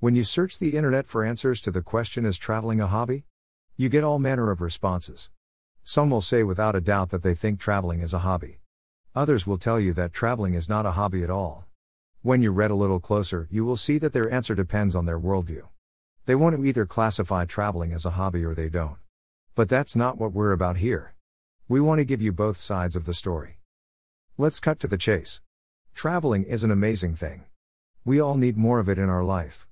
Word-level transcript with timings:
When 0.00 0.14
you 0.14 0.22
search 0.22 0.60
the 0.60 0.76
internet 0.76 1.08
for 1.08 1.24
answers 1.24 1.60
to 1.62 1.72
the 1.72 1.82
question 1.82 2.24
Is 2.24 2.38
traveling 2.38 2.80
a 2.80 2.86
hobby? 2.86 3.24
You 3.76 3.88
get 3.88 4.04
all 4.04 4.20
manner 4.20 4.52
of 4.52 4.60
responses. 4.60 5.28
Some 5.82 6.08
will 6.08 6.20
say 6.20 6.44
without 6.44 6.76
a 6.76 6.80
doubt 6.80 7.10
that 7.10 7.24
they 7.24 7.34
think 7.34 7.58
traveling 7.58 8.00
is 8.00 8.14
a 8.14 8.20
hobby. 8.20 8.60
Others 9.16 9.44
will 9.44 9.58
tell 9.58 9.80
you 9.80 9.92
that 9.94 10.12
traveling 10.12 10.54
is 10.54 10.68
not 10.68 10.86
a 10.86 10.92
hobby 10.92 11.24
at 11.24 11.30
all. 11.30 11.66
When 12.22 12.42
you 12.42 12.52
read 12.52 12.70
a 12.70 12.76
little 12.76 13.00
closer, 13.00 13.48
you 13.50 13.64
will 13.64 13.76
see 13.76 13.98
that 13.98 14.12
their 14.12 14.30
answer 14.30 14.54
depends 14.54 14.94
on 14.94 15.06
their 15.06 15.18
worldview. 15.18 15.66
They 16.26 16.36
want 16.36 16.54
to 16.54 16.64
either 16.64 16.86
classify 16.86 17.44
traveling 17.44 17.92
as 17.92 18.06
a 18.06 18.10
hobby 18.10 18.44
or 18.44 18.54
they 18.54 18.68
don't. 18.68 18.98
But 19.56 19.68
that's 19.68 19.96
not 19.96 20.16
what 20.16 20.32
we're 20.32 20.52
about 20.52 20.76
here. 20.76 21.16
We 21.66 21.80
want 21.80 21.98
to 21.98 22.04
give 22.04 22.22
you 22.22 22.32
both 22.32 22.56
sides 22.56 22.94
of 22.94 23.04
the 23.04 23.14
story. 23.14 23.58
Let's 24.36 24.60
cut 24.60 24.78
to 24.78 24.86
the 24.86 24.96
chase. 24.96 25.40
Traveling 25.92 26.44
is 26.44 26.62
an 26.62 26.70
amazing 26.70 27.16
thing. 27.16 27.46
We 28.04 28.20
all 28.20 28.36
need 28.36 28.56
more 28.56 28.78
of 28.78 28.88
it 28.88 28.98
in 28.98 29.08
our 29.08 29.24
life. 29.24 29.67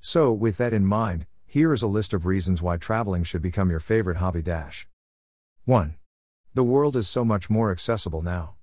So, 0.00 0.32
with 0.32 0.56
that 0.58 0.72
in 0.72 0.86
mind, 0.86 1.26
here 1.44 1.72
is 1.72 1.82
a 1.82 1.86
list 1.88 2.12
of 2.12 2.26
reasons 2.26 2.62
why 2.62 2.76
traveling 2.76 3.24
should 3.24 3.42
become 3.42 3.70
your 3.70 3.80
favorite 3.80 4.18
hobby. 4.18 4.42
Dash. 4.42 4.86
1. 5.64 5.96
The 6.54 6.64
world 6.64 6.96
is 6.96 7.08
so 7.08 7.24
much 7.24 7.50
more 7.50 7.70
accessible 7.70 8.22
now. 8.22 8.54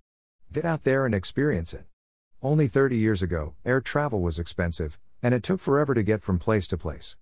Get 0.52 0.66
out 0.66 0.84
there 0.84 1.06
and 1.06 1.14
experience 1.14 1.74
it. 1.74 1.86
Only 2.42 2.68
30 2.68 2.98
years 2.98 3.22
ago, 3.22 3.56
air 3.66 3.82
travel 3.82 4.22
was 4.22 4.40
expensive, 4.40 5.00
and 5.22 5.34
it 5.34 5.44
took 5.44 5.60
forever 5.60 5.94
to 5.94 6.04
get 6.04 6.22
from 6.22 6.40
place 6.40 6.68
to 6.68 6.78
place. 6.78 7.18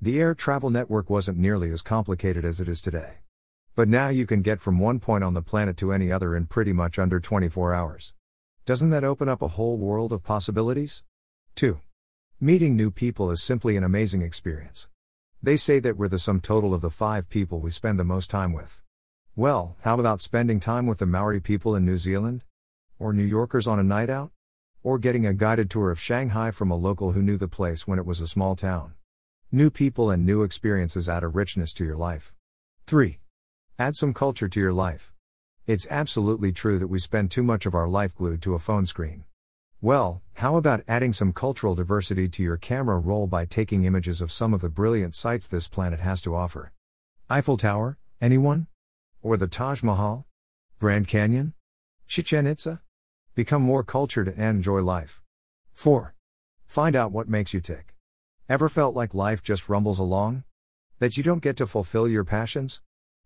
The 0.00 0.20
air 0.20 0.34
travel 0.34 0.68
network 0.68 1.08
wasn't 1.08 1.38
nearly 1.38 1.70
as 1.70 1.80
complicated 1.80 2.44
as 2.44 2.60
it 2.60 2.68
is 2.68 2.80
today. 2.80 3.18
But 3.74 3.88
now 3.88 4.08
you 4.08 4.26
can 4.26 4.42
get 4.42 4.60
from 4.60 4.78
one 4.78 5.00
point 5.00 5.24
on 5.24 5.34
the 5.34 5.42
planet 5.42 5.76
to 5.78 5.92
any 5.92 6.12
other 6.12 6.36
in 6.36 6.46
pretty 6.46 6.72
much 6.72 6.98
under 6.98 7.20
24 7.20 7.74
hours. 7.74 8.14
Doesn't 8.66 8.90
that 8.90 9.04
open 9.04 9.28
up 9.28 9.42
a 9.42 9.48
whole 9.48 9.78
world 9.78 10.12
of 10.12 10.22
possibilities? 10.22 11.02
2. 11.54 11.80
Meeting 12.40 12.76
new 12.76 12.90
people 12.90 13.30
is 13.30 13.42
simply 13.42 13.78
an 13.78 13.82
amazing 13.82 14.20
experience. 14.20 14.88
They 15.42 15.56
say 15.56 15.78
that 15.78 15.96
we're 15.96 16.08
the 16.08 16.18
sum 16.18 16.40
total 16.40 16.74
of 16.74 16.82
the 16.82 16.90
five 16.90 17.30
people 17.30 17.60
we 17.60 17.70
spend 17.70 17.98
the 17.98 18.04
most 18.04 18.28
time 18.28 18.52
with. 18.52 18.82
Well, 19.34 19.78
how 19.84 19.98
about 19.98 20.20
spending 20.20 20.60
time 20.60 20.86
with 20.86 20.98
the 20.98 21.06
Maori 21.06 21.40
people 21.40 21.74
in 21.74 21.86
New 21.86 21.96
Zealand? 21.96 22.44
Or 22.98 23.14
New 23.14 23.24
Yorkers 23.24 23.66
on 23.66 23.78
a 23.78 23.82
night 23.82 24.10
out? 24.10 24.32
Or 24.82 24.98
getting 24.98 25.24
a 25.24 25.32
guided 25.32 25.70
tour 25.70 25.90
of 25.90 25.98
Shanghai 25.98 26.50
from 26.50 26.70
a 26.70 26.76
local 26.76 27.12
who 27.12 27.22
knew 27.22 27.38
the 27.38 27.48
place 27.48 27.88
when 27.88 27.98
it 27.98 28.04
was 28.04 28.20
a 28.20 28.28
small 28.28 28.54
town? 28.54 28.92
New 29.50 29.70
people 29.70 30.10
and 30.10 30.26
new 30.26 30.42
experiences 30.42 31.08
add 31.08 31.22
a 31.22 31.28
richness 31.28 31.72
to 31.72 31.86
your 31.86 31.96
life. 31.96 32.34
3. 32.86 33.18
Add 33.78 33.96
some 33.96 34.12
culture 34.12 34.50
to 34.50 34.60
your 34.60 34.74
life. 34.74 35.14
It's 35.66 35.86
absolutely 35.88 36.52
true 36.52 36.78
that 36.80 36.88
we 36.88 36.98
spend 36.98 37.30
too 37.30 37.42
much 37.42 37.64
of 37.64 37.74
our 37.74 37.88
life 37.88 38.14
glued 38.14 38.42
to 38.42 38.52
a 38.52 38.58
phone 38.58 38.84
screen. 38.84 39.24
Well, 39.82 40.22
how 40.34 40.56
about 40.56 40.84
adding 40.88 41.12
some 41.12 41.34
cultural 41.34 41.74
diversity 41.74 42.30
to 42.30 42.42
your 42.42 42.56
camera 42.56 42.98
roll 42.98 43.26
by 43.26 43.44
taking 43.44 43.84
images 43.84 44.22
of 44.22 44.32
some 44.32 44.54
of 44.54 44.62
the 44.62 44.70
brilliant 44.70 45.14
sights 45.14 45.46
this 45.46 45.68
planet 45.68 46.00
has 46.00 46.22
to 46.22 46.34
offer? 46.34 46.72
Eiffel 47.28 47.58
Tower, 47.58 47.98
anyone? 48.18 48.68
Or 49.20 49.36
the 49.36 49.46
Taj 49.46 49.82
Mahal? 49.82 50.26
Grand 50.78 51.06
Canyon? 51.08 51.52
Chichen 52.06 52.46
Itza? 52.46 52.80
Become 53.34 53.60
more 53.60 53.84
cultured 53.84 54.28
and 54.28 54.56
enjoy 54.56 54.80
life. 54.80 55.20
4. 55.74 56.14
Find 56.64 56.96
out 56.96 57.12
what 57.12 57.28
makes 57.28 57.52
you 57.52 57.60
tick. 57.60 57.94
Ever 58.48 58.70
felt 58.70 58.96
like 58.96 59.12
life 59.12 59.42
just 59.42 59.68
rumbles 59.68 59.98
along? 59.98 60.44
That 61.00 61.18
you 61.18 61.22
don't 61.22 61.42
get 61.42 61.58
to 61.58 61.66
fulfill 61.66 62.08
your 62.08 62.24
passions? 62.24 62.80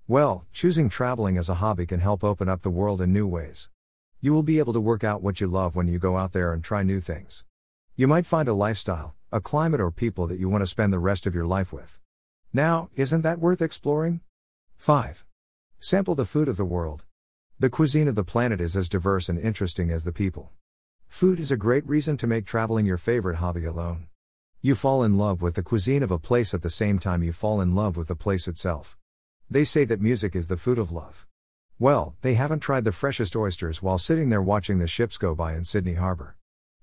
Well, 0.08 0.46
choosing 0.52 0.88
traveling 0.88 1.38
as 1.38 1.48
a 1.48 1.54
hobby 1.54 1.86
can 1.86 2.00
help 2.00 2.24
open 2.24 2.48
up 2.48 2.62
the 2.62 2.70
world 2.70 3.00
in 3.00 3.12
new 3.12 3.28
ways. 3.28 3.70
You 4.22 4.34
will 4.34 4.42
be 4.42 4.58
able 4.58 4.74
to 4.74 4.80
work 4.80 5.02
out 5.02 5.22
what 5.22 5.40
you 5.40 5.46
love 5.46 5.74
when 5.74 5.88
you 5.88 5.98
go 5.98 6.18
out 6.18 6.32
there 6.32 6.52
and 6.52 6.62
try 6.62 6.82
new 6.82 7.00
things. 7.00 7.42
You 7.96 8.06
might 8.06 8.26
find 8.26 8.48
a 8.48 8.52
lifestyle, 8.52 9.14
a 9.32 9.40
climate, 9.40 9.80
or 9.80 9.90
people 9.90 10.26
that 10.26 10.38
you 10.38 10.50
want 10.50 10.60
to 10.60 10.66
spend 10.66 10.92
the 10.92 10.98
rest 10.98 11.26
of 11.26 11.34
your 11.34 11.46
life 11.46 11.72
with. 11.72 11.98
Now, 12.52 12.90
isn't 12.96 13.22
that 13.22 13.38
worth 13.38 13.62
exploring? 13.62 14.20
5. 14.76 15.24
Sample 15.78 16.14
the 16.14 16.26
food 16.26 16.48
of 16.48 16.58
the 16.58 16.66
world. 16.66 17.04
The 17.58 17.70
cuisine 17.70 18.08
of 18.08 18.14
the 18.14 18.22
planet 18.22 18.60
is 18.60 18.76
as 18.76 18.90
diverse 18.90 19.30
and 19.30 19.38
interesting 19.38 19.90
as 19.90 20.04
the 20.04 20.12
people. 20.12 20.50
Food 21.08 21.40
is 21.40 21.50
a 21.50 21.56
great 21.56 21.88
reason 21.88 22.18
to 22.18 22.26
make 22.26 22.44
traveling 22.44 22.84
your 22.84 22.98
favorite 22.98 23.36
hobby 23.36 23.64
alone. 23.64 24.08
You 24.60 24.74
fall 24.74 25.02
in 25.02 25.16
love 25.16 25.40
with 25.40 25.54
the 25.54 25.62
cuisine 25.62 26.02
of 26.02 26.10
a 26.10 26.18
place 26.18 26.52
at 26.52 26.60
the 26.60 26.68
same 26.68 26.98
time 26.98 27.22
you 27.22 27.32
fall 27.32 27.62
in 27.62 27.74
love 27.74 27.96
with 27.96 28.08
the 28.08 28.16
place 28.16 28.46
itself. 28.46 28.98
They 29.48 29.64
say 29.64 29.86
that 29.86 30.02
music 30.02 30.36
is 30.36 30.48
the 30.48 30.58
food 30.58 30.78
of 30.78 30.92
love. 30.92 31.26
Well, 31.80 32.14
they 32.20 32.34
haven't 32.34 32.60
tried 32.60 32.84
the 32.84 32.92
freshest 32.92 33.34
oysters 33.34 33.82
while 33.82 33.96
sitting 33.96 34.28
there 34.28 34.42
watching 34.42 34.80
the 34.80 34.86
ships 34.86 35.16
go 35.16 35.34
by 35.34 35.54
in 35.54 35.64
Sydney 35.64 35.94
Harbor. 35.94 36.36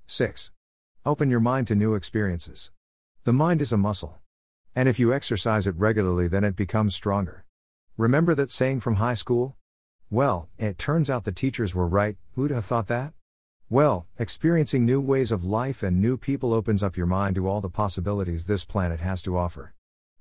6. 0.07 0.49
Open 1.05 1.29
your 1.29 1.39
mind 1.39 1.67
to 1.67 1.75
new 1.75 1.93
experiences. 1.93 2.71
The 3.23 3.31
mind 3.31 3.61
is 3.61 3.71
a 3.71 3.77
muscle. 3.77 4.17
And 4.75 4.89
if 4.89 4.99
you 4.99 5.13
exercise 5.13 5.67
it 5.67 5.75
regularly, 5.77 6.27
then 6.27 6.43
it 6.43 6.55
becomes 6.55 6.95
stronger. 6.95 7.45
Remember 7.95 8.33
that 8.33 8.49
saying 8.49 8.79
from 8.79 8.95
high 8.95 9.13
school? 9.13 9.55
Well, 10.09 10.49
it 10.57 10.79
turns 10.79 11.11
out 11.11 11.25
the 11.25 11.31
teachers 11.31 11.75
were 11.75 11.87
right, 11.87 12.17
who'd 12.33 12.49
have 12.49 12.65
thought 12.65 12.87
that? 12.87 13.13
Well, 13.69 14.07
experiencing 14.17 14.83
new 14.83 14.99
ways 14.99 15.31
of 15.31 15.45
life 15.45 15.83
and 15.83 16.01
new 16.01 16.17
people 16.17 16.55
opens 16.55 16.81
up 16.81 16.97
your 16.97 17.05
mind 17.05 17.35
to 17.35 17.47
all 17.47 17.61
the 17.61 17.69
possibilities 17.69 18.47
this 18.47 18.65
planet 18.65 19.01
has 19.01 19.21
to 19.21 19.37
offer. 19.37 19.75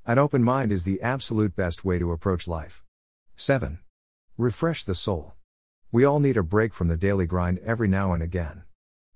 An 0.05 0.19
open 0.19 0.45
mind 0.45 0.71
is 0.71 0.85
the 0.85 1.01
absolute 1.01 1.57
best 1.57 1.83
way 1.83 1.99
to 1.99 2.13
approach 2.13 2.47
life. 2.47 2.85
7. 3.37 3.79
Refresh 4.39 4.85
the 4.85 4.95
soul. 4.95 5.33
We 5.91 6.05
all 6.05 6.21
need 6.21 6.37
a 6.37 6.43
break 6.43 6.75
from 6.75 6.89
the 6.89 6.97
daily 6.99 7.25
grind 7.25 7.59
every 7.61 7.89
now 7.89 8.13
and 8.13 8.23
again. 8.23 8.65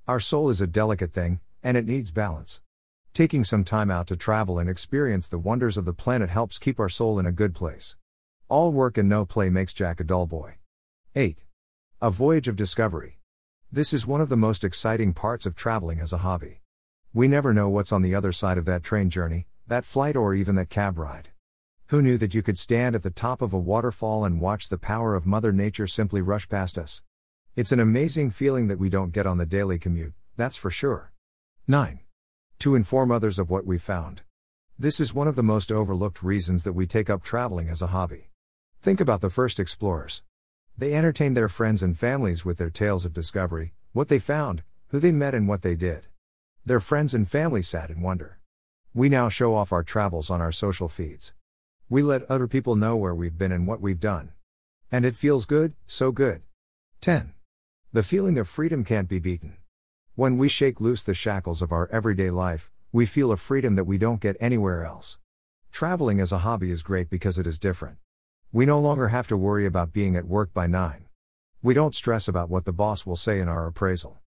Our 0.08 0.18
soul 0.18 0.48
is 0.48 0.62
a 0.62 0.66
delicate 0.66 1.12
thing, 1.12 1.40
and 1.62 1.76
it 1.76 1.84
needs 1.84 2.10
balance. 2.10 2.62
Taking 3.12 3.44
some 3.44 3.62
time 3.62 3.90
out 3.90 4.06
to 4.06 4.16
travel 4.16 4.58
and 4.58 4.66
experience 4.66 5.28
the 5.28 5.38
wonders 5.38 5.76
of 5.76 5.84
the 5.84 5.92
planet 5.92 6.30
helps 6.30 6.58
keep 6.58 6.80
our 6.80 6.88
soul 6.88 7.18
in 7.18 7.26
a 7.26 7.32
good 7.32 7.54
place. 7.54 7.96
All 8.48 8.72
work 8.72 8.96
and 8.96 9.10
no 9.10 9.26
play 9.26 9.50
makes 9.50 9.74
Jack 9.74 10.00
a 10.00 10.04
dull 10.04 10.24
boy. 10.24 10.56
8. 11.14 11.44
A 12.00 12.10
voyage 12.10 12.48
of 12.48 12.56
discovery. 12.56 13.18
This 13.70 13.92
is 13.92 14.06
one 14.06 14.22
of 14.22 14.30
the 14.30 14.38
most 14.38 14.64
exciting 14.64 15.12
parts 15.12 15.44
of 15.44 15.54
traveling 15.54 16.00
as 16.00 16.14
a 16.14 16.24
hobby. 16.24 16.62
We 17.12 17.28
never 17.28 17.52
know 17.52 17.68
what's 17.68 17.92
on 17.92 18.00
the 18.00 18.14
other 18.14 18.32
side 18.32 18.56
of 18.56 18.64
that 18.64 18.82
train 18.82 19.10
journey, 19.10 19.46
that 19.66 19.84
flight, 19.84 20.16
or 20.16 20.34
even 20.34 20.54
that 20.54 20.70
cab 20.70 20.96
ride. 20.96 21.28
Who 21.90 22.02
knew 22.02 22.18
that 22.18 22.34
you 22.34 22.42
could 22.42 22.56
stand 22.56 22.94
at 22.94 23.02
the 23.02 23.10
top 23.10 23.42
of 23.42 23.52
a 23.52 23.58
waterfall 23.58 24.24
and 24.24 24.40
watch 24.40 24.68
the 24.68 24.78
power 24.78 25.16
of 25.16 25.26
Mother 25.26 25.50
Nature 25.50 25.88
simply 25.88 26.22
rush 26.22 26.48
past 26.48 26.78
us? 26.78 27.02
It's 27.56 27.72
an 27.72 27.80
amazing 27.80 28.30
feeling 28.30 28.68
that 28.68 28.78
we 28.78 28.88
don't 28.88 29.10
get 29.10 29.26
on 29.26 29.38
the 29.38 29.44
daily 29.44 29.76
commute, 29.76 30.12
that's 30.36 30.56
for 30.56 30.70
sure. 30.70 31.12
9. 31.66 31.98
To 32.60 32.76
inform 32.76 33.10
others 33.10 33.40
of 33.40 33.50
what 33.50 33.66
we 33.66 33.76
found. 33.76 34.22
This 34.78 35.00
is 35.00 35.12
one 35.12 35.26
of 35.26 35.34
the 35.34 35.42
most 35.42 35.72
overlooked 35.72 36.22
reasons 36.22 36.62
that 36.62 36.74
we 36.74 36.86
take 36.86 37.10
up 37.10 37.24
traveling 37.24 37.68
as 37.68 37.82
a 37.82 37.88
hobby. 37.88 38.30
Think 38.80 39.00
about 39.00 39.20
the 39.20 39.28
first 39.28 39.58
explorers. 39.58 40.22
They 40.78 40.94
entertained 40.94 41.36
their 41.36 41.48
friends 41.48 41.82
and 41.82 41.98
families 41.98 42.44
with 42.44 42.58
their 42.58 42.70
tales 42.70 43.04
of 43.04 43.12
discovery, 43.12 43.74
what 43.94 44.06
they 44.06 44.20
found, 44.20 44.62
who 44.90 45.00
they 45.00 45.10
met, 45.10 45.34
and 45.34 45.48
what 45.48 45.62
they 45.62 45.74
did. 45.74 46.06
Their 46.64 46.78
friends 46.78 47.14
and 47.14 47.28
family 47.28 47.62
sat 47.62 47.90
in 47.90 48.00
wonder. 48.00 48.38
We 48.94 49.08
now 49.08 49.28
show 49.28 49.56
off 49.56 49.72
our 49.72 49.82
travels 49.82 50.30
on 50.30 50.40
our 50.40 50.52
social 50.52 50.86
feeds. 50.86 51.32
We 51.92 52.02
let 52.02 52.30
other 52.30 52.46
people 52.46 52.76
know 52.76 52.96
where 52.96 53.16
we've 53.16 53.36
been 53.36 53.50
and 53.50 53.66
what 53.66 53.80
we've 53.80 53.98
done. 53.98 54.30
And 54.92 55.04
it 55.04 55.16
feels 55.16 55.44
good, 55.44 55.74
so 55.86 56.12
good. 56.12 56.42
10. 57.00 57.34
The 57.92 58.04
feeling 58.04 58.38
of 58.38 58.48
freedom 58.48 58.84
can't 58.84 59.08
be 59.08 59.18
beaten. 59.18 59.56
When 60.14 60.38
we 60.38 60.48
shake 60.48 60.80
loose 60.80 61.02
the 61.02 61.14
shackles 61.14 61.62
of 61.62 61.72
our 61.72 61.88
everyday 61.90 62.30
life, 62.30 62.70
we 62.92 63.06
feel 63.06 63.32
a 63.32 63.36
freedom 63.36 63.74
that 63.74 63.88
we 63.88 63.98
don't 63.98 64.20
get 64.20 64.36
anywhere 64.38 64.84
else. 64.84 65.18
Traveling 65.72 66.20
as 66.20 66.30
a 66.30 66.38
hobby 66.38 66.70
is 66.70 66.84
great 66.84 67.10
because 67.10 67.40
it 67.40 67.46
is 67.46 67.58
different. 67.58 67.98
We 68.52 68.66
no 68.66 68.78
longer 68.78 69.08
have 69.08 69.26
to 69.26 69.36
worry 69.36 69.66
about 69.66 69.92
being 69.92 70.14
at 70.14 70.28
work 70.28 70.54
by 70.54 70.68
9. 70.68 71.06
We 71.60 71.74
don't 71.74 71.94
stress 71.94 72.28
about 72.28 72.48
what 72.48 72.66
the 72.66 72.72
boss 72.72 73.04
will 73.04 73.16
say 73.16 73.40
in 73.40 73.48
our 73.48 73.66
appraisal. 73.66 74.20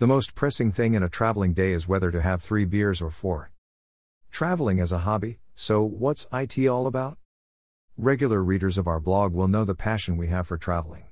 The 0.00 0.06
most 0.06 0.34
pressing 0.34 0.70
thing 0.70 0.92
in 0.92 1.02
a 1.02 1.08
traveling 1.08 1.54
day 1.54 1.72
is 1.72 1.88
whether 1.88 2.10
to 2.10 2.20
have 2.20 2.42
three 2.42 2.66
beers 2.66 3.00
or 3.00 3.10
four. 3.10 3.52
Traveling 4.30 4.80
as 4.80 4.92
a 4.92 4.98
hobby, 4.98 5.38
so 5.58 5.82
what's 5.82 6.26
IT 6.34 6.68
all 6.68 6.86
about? 6.86 7.16
Regular 7.96 8.44
readers 8.44 8.76
of 8.76 8.86
our 8.86 9.00
blog 9.00 9.32
will 9.32 9.48
know 9.48 9.64
the 9.64 9.74
passion 9.74 10.18
we 10.18 10.26
have 10.26 10.46
for 10.46 10.58
traveling. 10.58 11.04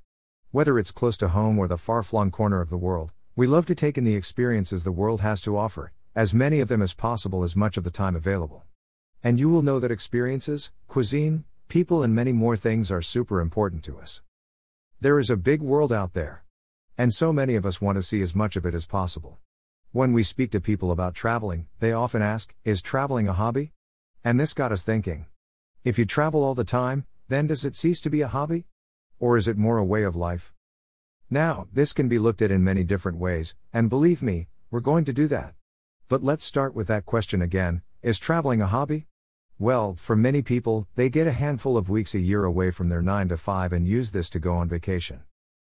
Whether 0.51 0.79
it's 0.79 0.91
close 0.91 1.17
to 1.17 1.29
home 1.29 1.59
or 1.59 1.67
the 1.67 1.79
far 1.79 2.03
flung 2.03 2.31
corner 2.31 2.61
of 2.61 2.69
the 2.69 2.77
world, 2.77 3.15
we 3.35 3.47
love 3.47 3.65
to 3.67 3.75
take 3.75 3.97
in 3.97 4.05
the 4.05 4.15
experiences 4.15 4.85
the 4.85 4.93
world 4.93 5.23
has 5.23 5.41
to 5.43 5.57
offer, 5.57 5.93
as 6.15 6.35
many 6.35 6.61
of 6.61 6.69
them 6.69 6.83
as 6.83 6.93
possible 6.93 7.43
as 7.43 7.57
much 7.57 7.79
of 7.79 7.85
the 7.85 7.91
time 7.91 8.15
available. 8.15 8.65
And 9.23 9.41
you 9.41 9.49
will 9.49 9.63
know 9.63 9.81
that 9.81 9.91
experiences, 9.91 10.71
cuisine, 10.89 11.45
people, 11.69 12.03
and 12.03 12.15
many 12.15 12.33
more 12.33 12.57
things 12.57 12.93
are 12.93 13.01
super 13.01 13.41
important 13.41 13.83
to 13.85 13.99
us. 13.99 14.21
There 15.01 15.19
is 15.19 15.31
a 15.31 15.39
big 15.39 15.63
world 15.63 15.91
out 15.91 16.13
there. 16.13 16.45
And 16.99 17.15
so 17.15 17.33
many 17.33 17.55
of 17.55 17.65
us 17.65 17.81
want 17.81 17.97
to 17.97 18.03
see 18.03 18.21
as 18.21 18.35
much 18.35 18.57
of 18.57 18.67
it 18.67 18.75
as 18.75 18.85
possible. 18.85 19.39
When 19.93 20.13
we 20.13 20.23
speak 20.23 20.51
to 20.51 20.61
people 20.61 20.91
about 20.91 21.15
traveling, 21.15 21.67
they 21.81 21.93
often 21.93 22.21
ask, 22.21 22.55
Is 22.63 22.83
traveling 22.83 23.27
a 23.27 23.33
hobby? 23.33 23.73
And 24.27 24.41
this 24.41 24.55
got 24.55 24.73
us 24.73 24.83
thinking. 24.83 25.27
If 25.85 25.99
you 25.99 26.07
travel 26.07 26.43
all 26.43 26.55
the 26.55 26.65
time, 26.65 27.05
then 27.29 27.47
does 27.47 27.63
it 27.67 27.77
cease 27.77 28.01
to 28.01 28.09
be 28.09 28.23
a 28.23 28.29
hobby? 28.29 28.65
Or 29.21 29.37
is 29.37 29.47
it 29.47 29.59
more 29.59 29.77
a 29.77 29.85
way 29.85 30.03
of 30.03 30.17
life? 30.17 30.55
Now, 31.29 31.69
this 31.71 31.93
can 31.93 32.09
be 32.09 32.19
looked 32.19 32.41
at 32.41 32.51
in 32.51 32.65
many 32.65 32.85
different 32.85 33.19
ways, 33.19 33.55
and 33.71 33.91
believe 33.91 34.23
me, 34.23 34.49
we're 34.71 34.81
going 34.81 35.05
to 35.05 35.13
do 35.13 35.29
that. 35.29 35.55
But 36.09 36.23
let's 36.23 36.43
start 36.43 36.75
with 36.75 36.87
that 36.89 37.05
question 37.05 37.43
again 37.43 37.83
Is 38.03 38.19
traveling 38.19 38.63
a 38.63 38.67
hobby? 38.67 39.09
Well, 39.59 39.95
for 39.95 40.17
many 40.17 40.41
people, 40.41 40.89
they 40.97 41.11
get 41.11 41.27
a 41.27 41.33
handful 41.33 41.77
of 41.77 41.91
weeks 41.91 42.15
a 42.15 42.19
year 42.19 42.45
away 42.45 42.71
from 42.71 42.89
their 42.89 43.03
9 43.03 43.29
to 43.29 43.37
5 43.37 43.73
and 43.75 43.87
use 43.87 44.13
this 44.13 44.31
to 44.31 44.39
go 44.39 44.57
on 44.57 44.71
vacation. 44.71 45.25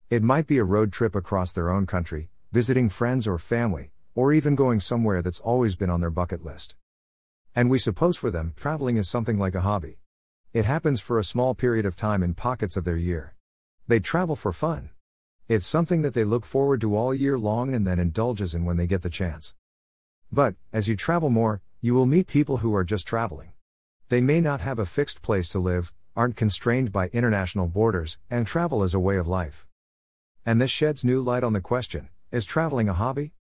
It 0.10 0.24
might 0.24 0.48
be 0.48 0.60
a 0.60 0.64
road 0.64 0.94
trip 0.94 1.14
across 1.14 1.52
their 1.52 1.70
own 1.70 1.86
country, 1.86 2.30
visiting 2.54 2.88
friends 2.88 3.28
or 3.28 3.38
family, 3.38 3.92
or 4.16 4.32
even 4.32 4.56
going 4.56 4.80
somewhere 4.80 5.22
that's 5.22 5.42
always 5.42 5.76
been 5.76 5.90
on 5.90 6.00
their 6.00 6.10
bucket 6.10 6.44
list. 6.44 6.76
And 7.58 7.70
we 7.70 7.80
suppose 7.80 8.18
for 8.18 8.30
them, 8.30 8.52
traveling 8.58 8.98
is 8.98 9.10
something 9.10 9.38
like 9.38 9.56
a 9.56 9.62
hobby. 9.62 10.00
It 10.52 10.66
happens 10.66 11.00
for 11.00 11.18
a 11.18 11.24
small 11.24 11.56
period 11.56 11.86
of 11.86 11.96
time 11.96 12.22
in 12.22 12.34
pockets 12.34 12.76
of 12.76 12.84
their 12.84 12.98
year. 12.98 13.34
They 13.88 14.02
travel 14.02 14.36
for 14.36 14.52
fun. 14.52 14.90
It's 15.48 15.66
something 15.66 16.02
that 16.02 16.14
they 16.14 16.26
look 16.26 16.44
forward 16.44 16.82
to 16.82 16.98
all 16.98 17.14
year 17.14 17.40
long 17.40 17.74
and 17.74 17.88
then 17.88 17.98
indulges 17.98 18.54
in 18.54 18.66
when 18.66 18.76
they 18.76 18.88
get 18.88 19.04
the 19.04 19.10
chance. 19.10 19.56
But, 20.30 20.56
as 20.74 20.90
you 20.90 20.98
travel 20.98 21.30
more, 21.30 21.62
you 21.80 21.94
will 21.94 22.06
meet 22.06 22.28
people 22.28 22.58
who 22.58 22.76
are 22.76 22.84
just 22.84 23.08
traveling. 23.08 23.54
They 24.10 24.20
may 24.20 24.42
not 24.42 24.60
have 24.60 24.78
a 24.78 24.86
fixed 24.86 25.22
place 25.22 25.48
to 25.50 25.60
live, 25.60 25.94
aren't 26.14 26.36
constrained 26.36 26.92
by 26.92 27.08
international 27.08 27.68
borders, 27.68 28.18
and 28.30 28.46
travel 28.46 28.84
as 28.84 28.94
a 28.94 29.00
way 29.00 29.16
of 29.16 29.30
life. 29.30 29.66
And 30.46 30.60
this 30.60 30.72
sheds 30.72 31.06
new 31.06 31.22
light 31.22 31.44
on 31.44 31.54
the 31.54 31.62
question 31.62 32.10
is 32.32 32.44
traveling 32.44 32.90
a 32.90 32.94
hobby? 32.94 33.32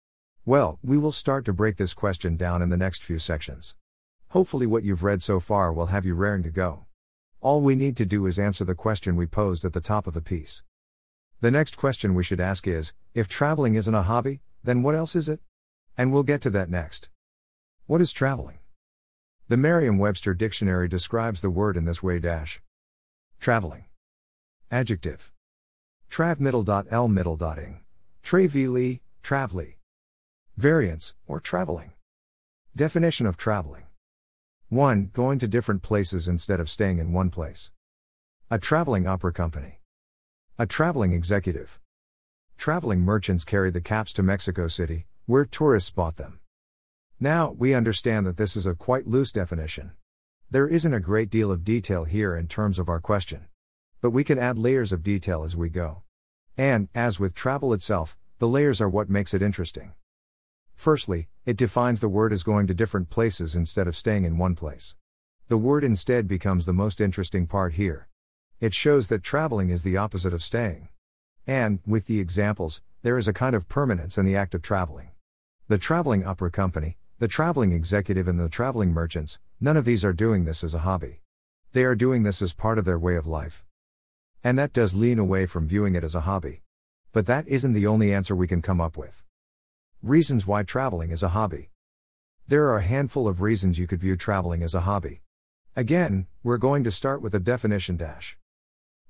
Well, 0.44 0.78
we 0.84 0.99
will 0.99 1.10
start 1.10 1.44
to 1.46 1.52
break 1.52 1.78
this 1.78 1.94
question 1.94 2.37
down 2.37 2.62
in 2.62 2.69
the 2.69 2.76
next 2.76 3.02
few 3.02 3.19
sections. 3.19 3.75
Hopefully, 4.34 4.66
what 4.66 4.82
you've 4.82 5.04
read 5.04 5.22
so 5.22 5.38
far 5.38 5.72
will 5.72 5.86
have 5.86 6.04
you 6.04 6.12
raring 6.12 6.42
to 6.42 6.50
go. 6.50 6.86
All 7.40 7.60
we 7.60 7.76
need 7.76 7.96
to 7.98 8.04
do 8.04 8.26
is 8.26 8.36
answer 8.36 8.64
the 8.64 8.75
question 8.75 9.14
we 9.14 9.26
posed 9.26 9.64
at 9.64 9.72
the 9.72 9.81
top 9.81 10.08
of 10.08 10.12
the 10.12 10.20
piece. 10.20 10.64
The 11.40 11.52
next 11.52 11.76
question 11.76 12.16
we 12.16 12.25
should 12.25 12.40
ask 12.40 12.66
is 12.66 12.94
if 13.14 13.28
traveling 13.28 13.76
isn't 13.76 13.94
a 13.94 14.02
hobby, 14.02 14.40
then 14.64 14.82
what 14.82 14.96
else 14.96 15.14
is 15.14 15.28
it? 15.28 15.38
And 15.96 16.12
we'll 16.12 16.25
get 16.25 16.40
to 16.40 16.50
that 16.50 16.69
next. 16.69 17.08
What 17.86 18.00
is 18.00 18.12
traveling? 18.12 18.58
The 19.46 19.56
Merriam 19.56 19.98
Webster 19.98 20.34
Dictionary 20.34 20.88
describes 20.88 21.40
the 21.40 21.48
word 21.48 21.76
in 21.76 21.84
this 21.84 22.02
way 22.02 22.19
dash. 22.19 22.60
Traveling. 23.38 23.84
Adjective. 24.69 25.31
Trav 26.10 26.40
middle 26.40 26.64
dot 26.64 26.88
l 26.90 27.06
middle 27.06 27.36
dotting. 27.36 27.84
Traveli, 28.25 28.98
travely. 29.22 29.78
Variance, 30.56 31.14
or 31.25 31.38
traveling. 31.38 31.92
Definition 32.75 33.28
of 33.28 33.36
traveling. 33.36 33.83
1. 34.70 35.11
Going 35.12 35.38
to 35.38 35.46
different 35.46 35.82
places 35.82 36.26
instead 36.26 36.58
of 36.58 36.70
staying 36.70 36.99
in 36.99 37.12
one 37.12 37.28
place. 37.28 37.70
A 38.50 38.58
traveling 38.58 39.06
opera 39.06 39.32
company. 39.32 39.81
A 40.58 40.66
traveling 40.66 41.12
executive. 41.12 41.78
Traveling 42.56 43.00
merchants 43.00 43.44
carry 43.44 43.70
the 43.70 43.82
caps 43.82 44.12
to 44.14 44.22
Mexico 44.22 44.66
City, 44.66 45.06
where 45.26 45.44
tourists 45.44 45.90
bought 45.90 46.16
them. 46.16 46.40
Now, 47.20 47.52
we 47.52 47.75
understand 47.75 48.26
that 48.26 48.38
this 48.38 48.56
is 48.56 48.64
a 48.64 48.75
quite 48.75 49.06
loose 49.06 49.32
definition. 49.32 49.93
There 50.50 50.67
isn't 50.67 50.94
a 50.94 50.99
great 51.00 51.28
deal 51.28 51.50
of 51.50 51.62
detail 51.62 52.05
here 52.05 52.34
in 52.34 52.49
terms 52.49 52.78
of 52.78 52.88
our 52.88 53.00
question. 53.00 53.46
But 54.00 54.10
we 54.10 54.25
can 54.25 54.38
add 54.38 54.58
layers 54.58 54.93
of 54.93 55.02
detail 55.02 55.44
as 55.44 55.55
we 55.55 55.69
go. 55.69 56.02
And, 56.56 56.88
as 56.94 57.20
with 57.20 57.34
travel 57.34 57.75
itself, 57.75 58.17
the 58.38 58.49
layers 58.49 58.81
are 58.81 58.88
what 58.88 59.10
makes 59.10 59.34
it 59.34 59.43
interesting. 59.43 59.93
Firstly, 60.76 61.29
it 61.47 61.56
defines 61.56 62.00
the 62.00 62.09
word 62.09 62.32
as 62.32 62.43
going 62.43 62.67
to 62.67 62.75
different 62.75 63.11
places 63.11 63.55
instead 63.55 63.87
of 63.87 63.97
staying 63.97 64.25
in 64.25 64.38
one 64.38 64.55
place. 64.55 64.94
The 65.49 65.59
word 65.59 65.85
instead 65.85 66.26
becomes 66.26 66.67
the 66.67 66.73
most 66.73 67.00
interesting 67.00 67.47
part 67.47 67.75
here. 67.75 68.09
It 68.61 68.73
shows 68.73 69.09
that 69.09 69.23
traveling 69.23 69.71
is 69.71 69.82
the 69.82 69.97
opposite 69.97 70.32
of 70.32 70.43
staying. 70.43 70.88
And, 71.47 71.81
with 71.87 72.06
the 72.06 72.21
examples, 72.21 72.81
there 73.03 73.19
is 73.19 73.29
a 73.29 73.32
kind 73.32 73.55
of 73.55 73.69
permanence 73.69 74.17
in 74.17 74.25
the 74.25 74.37
act 74.37 74.55
of 74.55 74.62
traveling. 74.62 75.11
The 75.69 75.79
traveling 75.79 76.25
opera 76.25 76.50
company, 76.50 76.97
the 77.19 77.29
traveling 77.29 77.73
executive 77.73 78.29
and 78.29 78.41
the 78.41 78.49
traveling 78.49 78.93
merchants, 78.93 79.38
none 79.61 79.77
of 79.77 79.85
these 79.85 80.05
are 80.05 80.12
doing 80.12 80.44
this 80.44 80.65
as 80.65 80.75
a 80.75 80.81
hobby. 80.81 81.20
They 81.73 81.85
are 81.85 81.94
doing 81.94 82.23
this 82.23 82.41
as 82.41 82.53
part 82.53 82.79
of 82.79 82.85
their 82.85 82.99
way 82.99 83.17
of 83.17 83.27
life. 83.27 83.65
And 84.43 84.59
that 84.59 84.73
does 84.73 84.94
lean 84.94 85.19
away 85.19 85.47
from 85.47 85.67
viewing 85.67 85.94
it 85.94 86.05
as 86.05 86.15
a 86.15 86.23
hobby. 86.23 86.62
But 87.12 87.27
that 87.27 87.49
isn't 87.49 87.73
the 87.73 87.87
only 87.87 88.15
answer 88.15 88.37
we 88.37 88.47
can 88.47 88.62
come 88.62 88.81
up 88.81 88.97
with. 88.97 89.24
Reasons 90.05 90.47
why 90.47 90.65
traveling 90.65 91.12
is 91.12 91.23
a 91.23 91.31
hobby. 91.31 91.71
There 92.47 92.67
are 92.67 92.77
a 92.77 92.83
handful 92.83 93.27
of 93.27 93.41
reasons 93.41 93.79
you 93.79 93.87
could 93.87 94.03
view 94.03 94.17
traveling 94.17 94.62
as 94.62 94.75
a 94.75 94.83
hobby. 94.83 95.23
Again, 95.75 96.27
we're 96.43 96.59
going 96.59 96.85
to 96.85 96.91
start 96.91 97.23
with 97.23 97.35
a 97.35 97.41
definition 97.41 97.97
dash. 97.97 98.37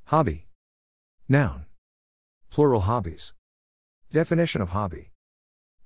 Hobby. 0.05 0.46
Noun. 1.29 1.67
Plural 2.49 2.82
hobbies. 2.82 3.35
Definition 4.12 4.61
of 4.61 4.69
hobby. 4.69 5.11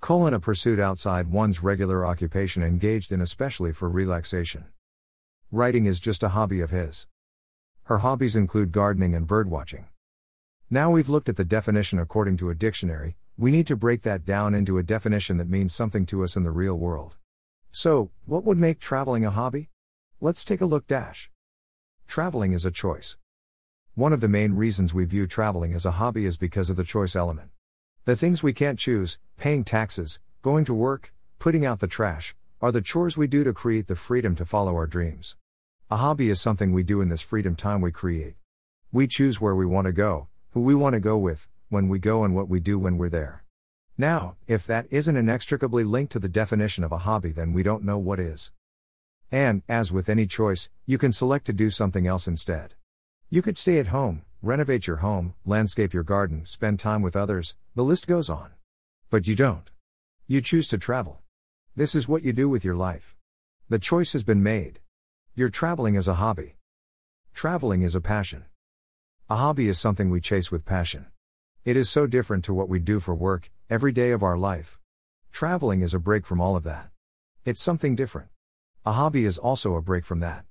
Colon 0.01 0.35
a 0.35 0.41
pursuit 0.41 0.79
outside 0.79 1.29
one's 1.29 1.63
regular 1.63 2.05
occupation 2.05 2.63
engaged 2.63 3.11
in 3.11 3.23
especially 3.23 3.73
for 3.73 3.89
relaxation. 3.89 4.67
Writing 5.51 5.87
is 5.87 6.01
just 6.01 6.23
a 6.23 6.37
hobby 6.37 6.61
of 6.61 6.69
his. 6.69 7.07
Her 7.85 7.99
hobbies 8.01 8.37
include 8.37 8.73
gardening 8.73 9.15
and 9.15 9.27
birdwatching. 9.27 9.87
Now 10.69 10.91
we've 10.91 11.09
looked 11.09 11.31
at 11.31 11.37
the 11.37 11.47
definition 11.47 11.99
according 11.99 12.37
to 12.37 12.51
a 12.51 12.55
dictionary, 12.55 13.17
we 13.39 13.53
need 13.53 13.69
to 13.69 13.77
break 13.77 14.03
that 14.03 14.25
down 14.25 14.53
into 14.53 14.79
a 14.79 14.83
definition 14.83 15.37
that 15.37 15.49
means 15.49 15.73
something 15.73 16.05
to 16.05 16.25
us 16.25 16.35
in 16.37 16.43
the 16.43 16.51
real 16.51 16.75
world. 16.75 17.17
So, 17.71 18.11
what 18.27 18.43
would 18.43 18.59
make 18.59 18.81
traveling 18.81 19.25
a 19.25 19.31
hobby? 19.31 19.71
Let's 20.21 20.45
take 20.45 20.61
a 20.61 20.67
look 20.67 20.89
dash. 20.89 21.31
Traveling 22.09 22.53
is 22.53 22.67
a 22.67 22.73
choice. 22.73 23.17
One 23.95 24.13
of 24.13 24.21
the 24.21 24.29
main 24.29 24.55
reasons 24.55 24.93
we 24.93 25.05
view 25.05 25.29
traveling 25.29 25.73
as 25.73 25.87
a 25.87 25.93
hobby 25.93 26.27
is 26.27 26.37
because 26.37 26.69
of 26.69 26.75
the 26.75 26.83
choice 26.83 27.15
element. 27.15 27.51
The 28.07 28.17
things 28.17 28.43
we 28.43 28.53
can't 28.53 28.79
choose, 28.79 29.21
paying 29.37 29.63
taxes, 29.63 30.19
going 30.43 30.65
to 30.65 30.75
work, 30.75 31.15
putting 31.39 31.65
out 31.65 31.79
the 31.79 31.87
trash, 31.87 32.35
are 32.61 32.73
the 32.73 32.83
chores 32.83 33.17
we 33.17 33.29
do 33.29 33.45
to 33.45 33.53
create 33.53 33.87
the 33.87 33.95
freedom 33.95 34.35
to 34.35 34.45
follow 34.45 34.75
our 34.75 34.89
dreams. 34.89 35.37
A 35.93 35.99
hobby 35.99 36.29
is 36.29 36.41
something 36.41 36.73
we 36.73 36.83
do 36.83 37.01
in 37.01 37.09
this 37.09 37.23
freedom 37.23 37.55
time 37.55 37.83
we 37.83 37.93
create. 37.93 38.35
We 38.91 39.07
choose 39.07 39.41
where 39.41 39.55
we 39.55 39.65
want 39.65 39.87
to 39.87 39.93
go, 39.93 40.27
who 40.51 40.63
we 40.63 40.75
want 40.75 40.95
to 40.95 41.01
go 41.01 41.17
with, 41.17 41.47
when 41.69 41.89
we 41.89 41.99
go, 41.99 42.25
and 42.25 42.35
what 42.35 42.49
we 42.49 42.61
do 42.61 42.79
when 42.79 42.99
we're 42.99 43.09
there. 43.09 43.45
Now, 43.97 44.37
if 44.47 44.67
that 44.67 44.87
isn't 44.91 45.17
inextricably 45.17 45.85
linked 45.85 46.13
to 46.13 46.19
the 46.19 46.29
definition 46.29 46.85
of 46.85 46.93
a 46.93 46.99
hobby, 46.99 47.33
then 47.33 47.53
we 47.53 47.63
don't 47.63 47.85
know 47.85 47.99
what 47.99 48.21
is. 48.21 48.53
And, 49.33 49.63
as 49.69 49.93
with 49.93 50.09
any 50.09 50.27
choice, 50.27 50.71
you 50.87 50.99
can 50.99 51.13
select 51.13 51.45
to 51.47 51.53
do 51.53 51.69
something 51.69 52.07
else 52.07 52.27
instead. 52.27 52.75
You 53.29 53.43
could 53.43 53.59
stay 53.59 53.79
at 53.79 53.89
home, 53.89 54.23
renovate 54.41 54.87
your 54.87 54.99
home, 54.99 55.35
landscape 55.45 55.93
your 55.93 56.05
garden, 56.05 56.47
spend 56.47 56.79
time 56.79 57.03
with 57.03 57.17
others, 57.17 57.57
the 57.75 57.85
list 57.85 58.07
goes 58.07 58.31
on. 58.31 58.53
But 59.11 59.27
you 59.27 59.35
don't. 59.35 59.71
You 60.27 60.41
choose 60.41 60.69
to 60.69 60.79
travel. 60.79 61.23
This 61.75 61.95
is 61.95 62.09
what 62.09 62.23
you 62.23 62.33
do 62.33 62.49
with 62.49 62.65
your 62.65 62.77
life. 62.77 63.17
The 63.69 63.79
choice 63.79 64.13
has 64.15 64.23
been 64.23 64.43
made. 64.43 64.81
You're 65.35 65.49
traveling 65.49 65.97
as 65.97 66.09
a 66.09 66.15
hobby. 66.15 66.57
Traveling 67.35 67.83
is 67.83 67.95
a 67.95 68.01
passion. 68.01 68.45
A 69.29 69.37
hobby 69.37 69.69
is 69.69 69.79
something 69.79 70.09
we 70.09 70.21
chase 70.21 70.51
with 70.51 70.65
passion. 70.65 71.07
It 71.69 71.77
is 71.77 71.91
so 71.91 72.07
different 72.07 72.47
to 72.47 72.55
what 72.55 72.71
we 72.71 72.79
do 72.79 72.99
for 72.99 73.15
work, 73.15 73.51
every 73.69 73.93
day 73.93 74.11
of 74.13 74.23
our 74.23 74.39
life. 74.39 74.79
Traveling 75.31 75.83
is 75.83 75.93
a 75.93 75.99
break 75.99 76.25
from 76.25 76.41
all 76.41 76.57
of 76.57 76.63
that. 76.63 76.89
It's 77.45 77.61
something 77.61 77.95
different. 77.95 78.31
A 78.87 78.93
hobby 78.93 79.27
is 79.27 79.37
also 79.37 79.75
a 79.75 79.83
break 79.83 80.07
from 80.07 80.21
that. 80.21 80.47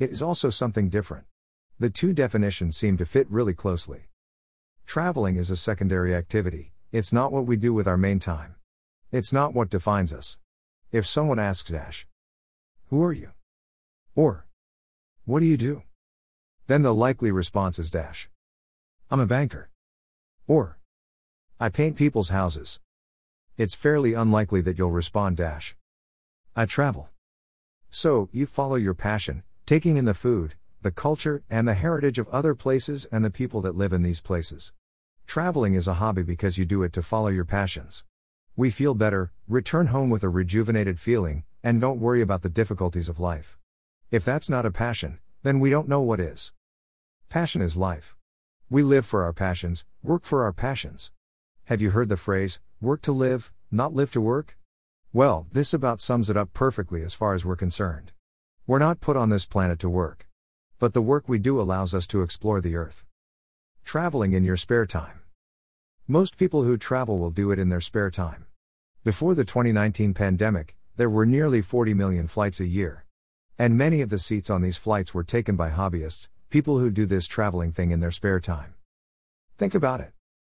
It 0.00 0.10
is 0.10 0.22
also 0.22 0.50
something 0.50 0.88
different. 0.88 1.26
The 1.78 1.88
two 1.88 2.12
definitions 2.12 2.76
seem 2.76 2.96
to 2.96 3.06
fit 3.06 3.30
really 3.30 3.54
closely. 3.54 4.08
Traveling 4.86 5.36
is 5.36 5.52
a 5.52 5.56
secondary 5.56 6.12
activity, 6.16 6.72
it's 6.90 7.12
not 7.12 7.30
what 7.30 7.46
we 7.46 7.56
do 7.56 7.72
with 7.72 7.86
our 7.86 7.96
main 7.96 8.18
time. 8.18 8.56
It's 9.12 9.32
not 9.32 9.54
what 9.54 9.70
defines 9.70 10.12
us. 10.12 10.36
If 10.90 11.06
someone 11.06 11.38
asks 11.38 11.70
Dash, 11.70 12.08
Who 12.88 13.04
are 13.04 13.12
you? 13.12 13.30
Or, 14.16 14.48
What 15.26 15.38
do 15.38 15.46
you 15.46 15.56
do? 15.56 15.84
Then 16.66 16.82
the 16.82 16.92
likely 16.92 17.30
response 17.30 17.78
is 17.78 17.88
Dash, 17.88 18.28
I'm 19.12 19.20
a 19.20 19.26
banker. 19.26 19.70
Or, 20.46 20.78
I 21.58 21.68
paint 21.68 21.96
people's 21.96 22.28
houses. 22.28 22.80
It's 23.56 23.74
fairly 23.74 24.12
unlikely 24.12 24.60
that 24.60 24.78
you'll 24.78 24.90
respond 24.90 25.38
Dash, 25.38 25.76
I 26.54 26.66
travel. 26.66 27.10
So, 27.90 28.28
you 28.32 28.46
follow 28.46 28.76
your 28.76 28.94
passion, 28.94 29.42
taking 29.64 29.96
in 29.96 30.04
the 30.04 30.14
food, 30.14 30.54
the 30.82 30.90
culture, 30.90 31.42
and 31.50 31.66
the 31.66 31.74
heritage 31.74 32.18
of 32.18 32.28
other 32.28 32.54
places 32.54 33.06
and 33.06 33.24
the 33.24 33.30
people 33.30 33.60
that 33.62 33.76
live 33.76 33.92
in 33.92 34.02
these 34.02 34.20
places. 34.20 34.72
Traveling 35.26 35.74
is 35.74 35.88
a 35.88 35.94
hobby 35.94 36.22
because 36.22 36.58
you 36.58 36.64
do 36.64 36.82
it 36.82 36.92
to 36.92 37.02
follow 37.02 37.28
your 37.28 37.44
passions. 37.44 38.04
We 38.54 38.70
feel 38.70 38.94
better, 38.94 39.32
return 39.48 39.88
home 39.88 40.10
with 40.10 40.22
a 40.22 40.28
rejuvenated 40.28 41.00
feeling, 41.00 41.44
and 41.62 41.80
don't 41.80 42.00
worry 42.00 42.20
about 42.22 42.42
the 42.42 42.48
difficulties 42.48 43.08
of 43.08 43.18
life. 43.18 43.58
If 44.10 44.24
that's 44.24 44.48
not 44.48 44.64
a 44.64 44.70
passion, 44.70 45.18
then 45.42 45.58
we 45.58 45.70
don't 45.70 45.88
know 45.88 46.00
what 46.00 46.20
is. 46.20 46.52
Passion 47.28 47.60
is 47.60 47.76
life. 47.76 48.14
We 48.68 48.82
live 48.82 49.06
for 49.06 49.22
our 49.22 49.32
passions, 49.32 49.84
work 50.02 50.24
for 50.24 50.42
our 50.42 50.52
passions. 50.52 51.12
Have 51.66 51.80
you 51.80 51.90
heard 51.90 52.08
the 52.08 52.16
phrase, 52.16 52.60
work 52.80 53.00
to 53.02 53.12
live, 53.12 53.52
not 53.70 53.94
live 53.94 54.10
to 54.10 54.20
work? 54.20 54.58
Well, 55.12 55.46
this 55.52 55.72
about 55.72 56.00
sums 56.00 56.28
it 56.28 56.36
up 56.36 56.52
perfectly 56.52 57.02
as 57.02 57.14
far 57.14 57.34
as 57.34 57.44
we're 57.44 57.54
concerned. 57.54 58.10
We're 58.66 58.80
not 58.80 59.00
put 59.00 59.16
on 59.16 59.30
this 59.30 59.46
planet 59.46 59.78
to 59.78 59.88
work. 59.88 60.26
But 60.80 60.94
the 60.94 61.00
work 61.00 61.28
we 61.28 61.38
do 61.38 61.60
allows 61.60 61.94
us 61.94 62.08
to 62.08 62.22
explore 62.22 62.60
the 62.60 62.74
earth. 62.74 63.04
Traveling 63.84 64.32
in 64.32 64.42
your 64.42 64.56
spare 64.56 64.84
time. 64.84 65.20
Most 66.08 66.36
people 66.36 66.64
who 66.64 66.76
travel 66.76 67.18
will 67.18 67.30
do 67.30 67.52
it 67.52 67.60
in 67.60 67.68
their 67.68 67.80
spare 67.80 68.10
time. 68.10 68.46
Before 69.04 69.36
the 69.36 69.44
2019 69.44 70.12
pandemic, 70.12 70.74
there 70.96 71.08
were 71.08 71.24
nearly 71.24 71.62
40 71.62 71.94
million 71.94 72.26
flights 72.26 72.58
a 72.58 72.66
year. 72.66 73.04
And 73.60 73.78
many 73.78 74.00
of 74.00 74.10
the 74.10 74.18
seats 74.18 74.50
on 74.50 74.60
these 74.60 74.76
flights 74.76 75.14
were 75.14 75.22
taken 75.22 75.54
by 75.54 75.70
hobbyists, 75.70 76.30
people 76.56 76.78
who 76.78 76.90
do 76.90 77.04
this 77.04 77.26
traveling 77.26 77.70
thing 77.70 77.90
in 77.90 78.00
their 78.00 78.10
spare 78.10 78.40
time. 78.40 78.72
Think 79.58 79.74
about 79.74 80.00
it. 80.00 80.12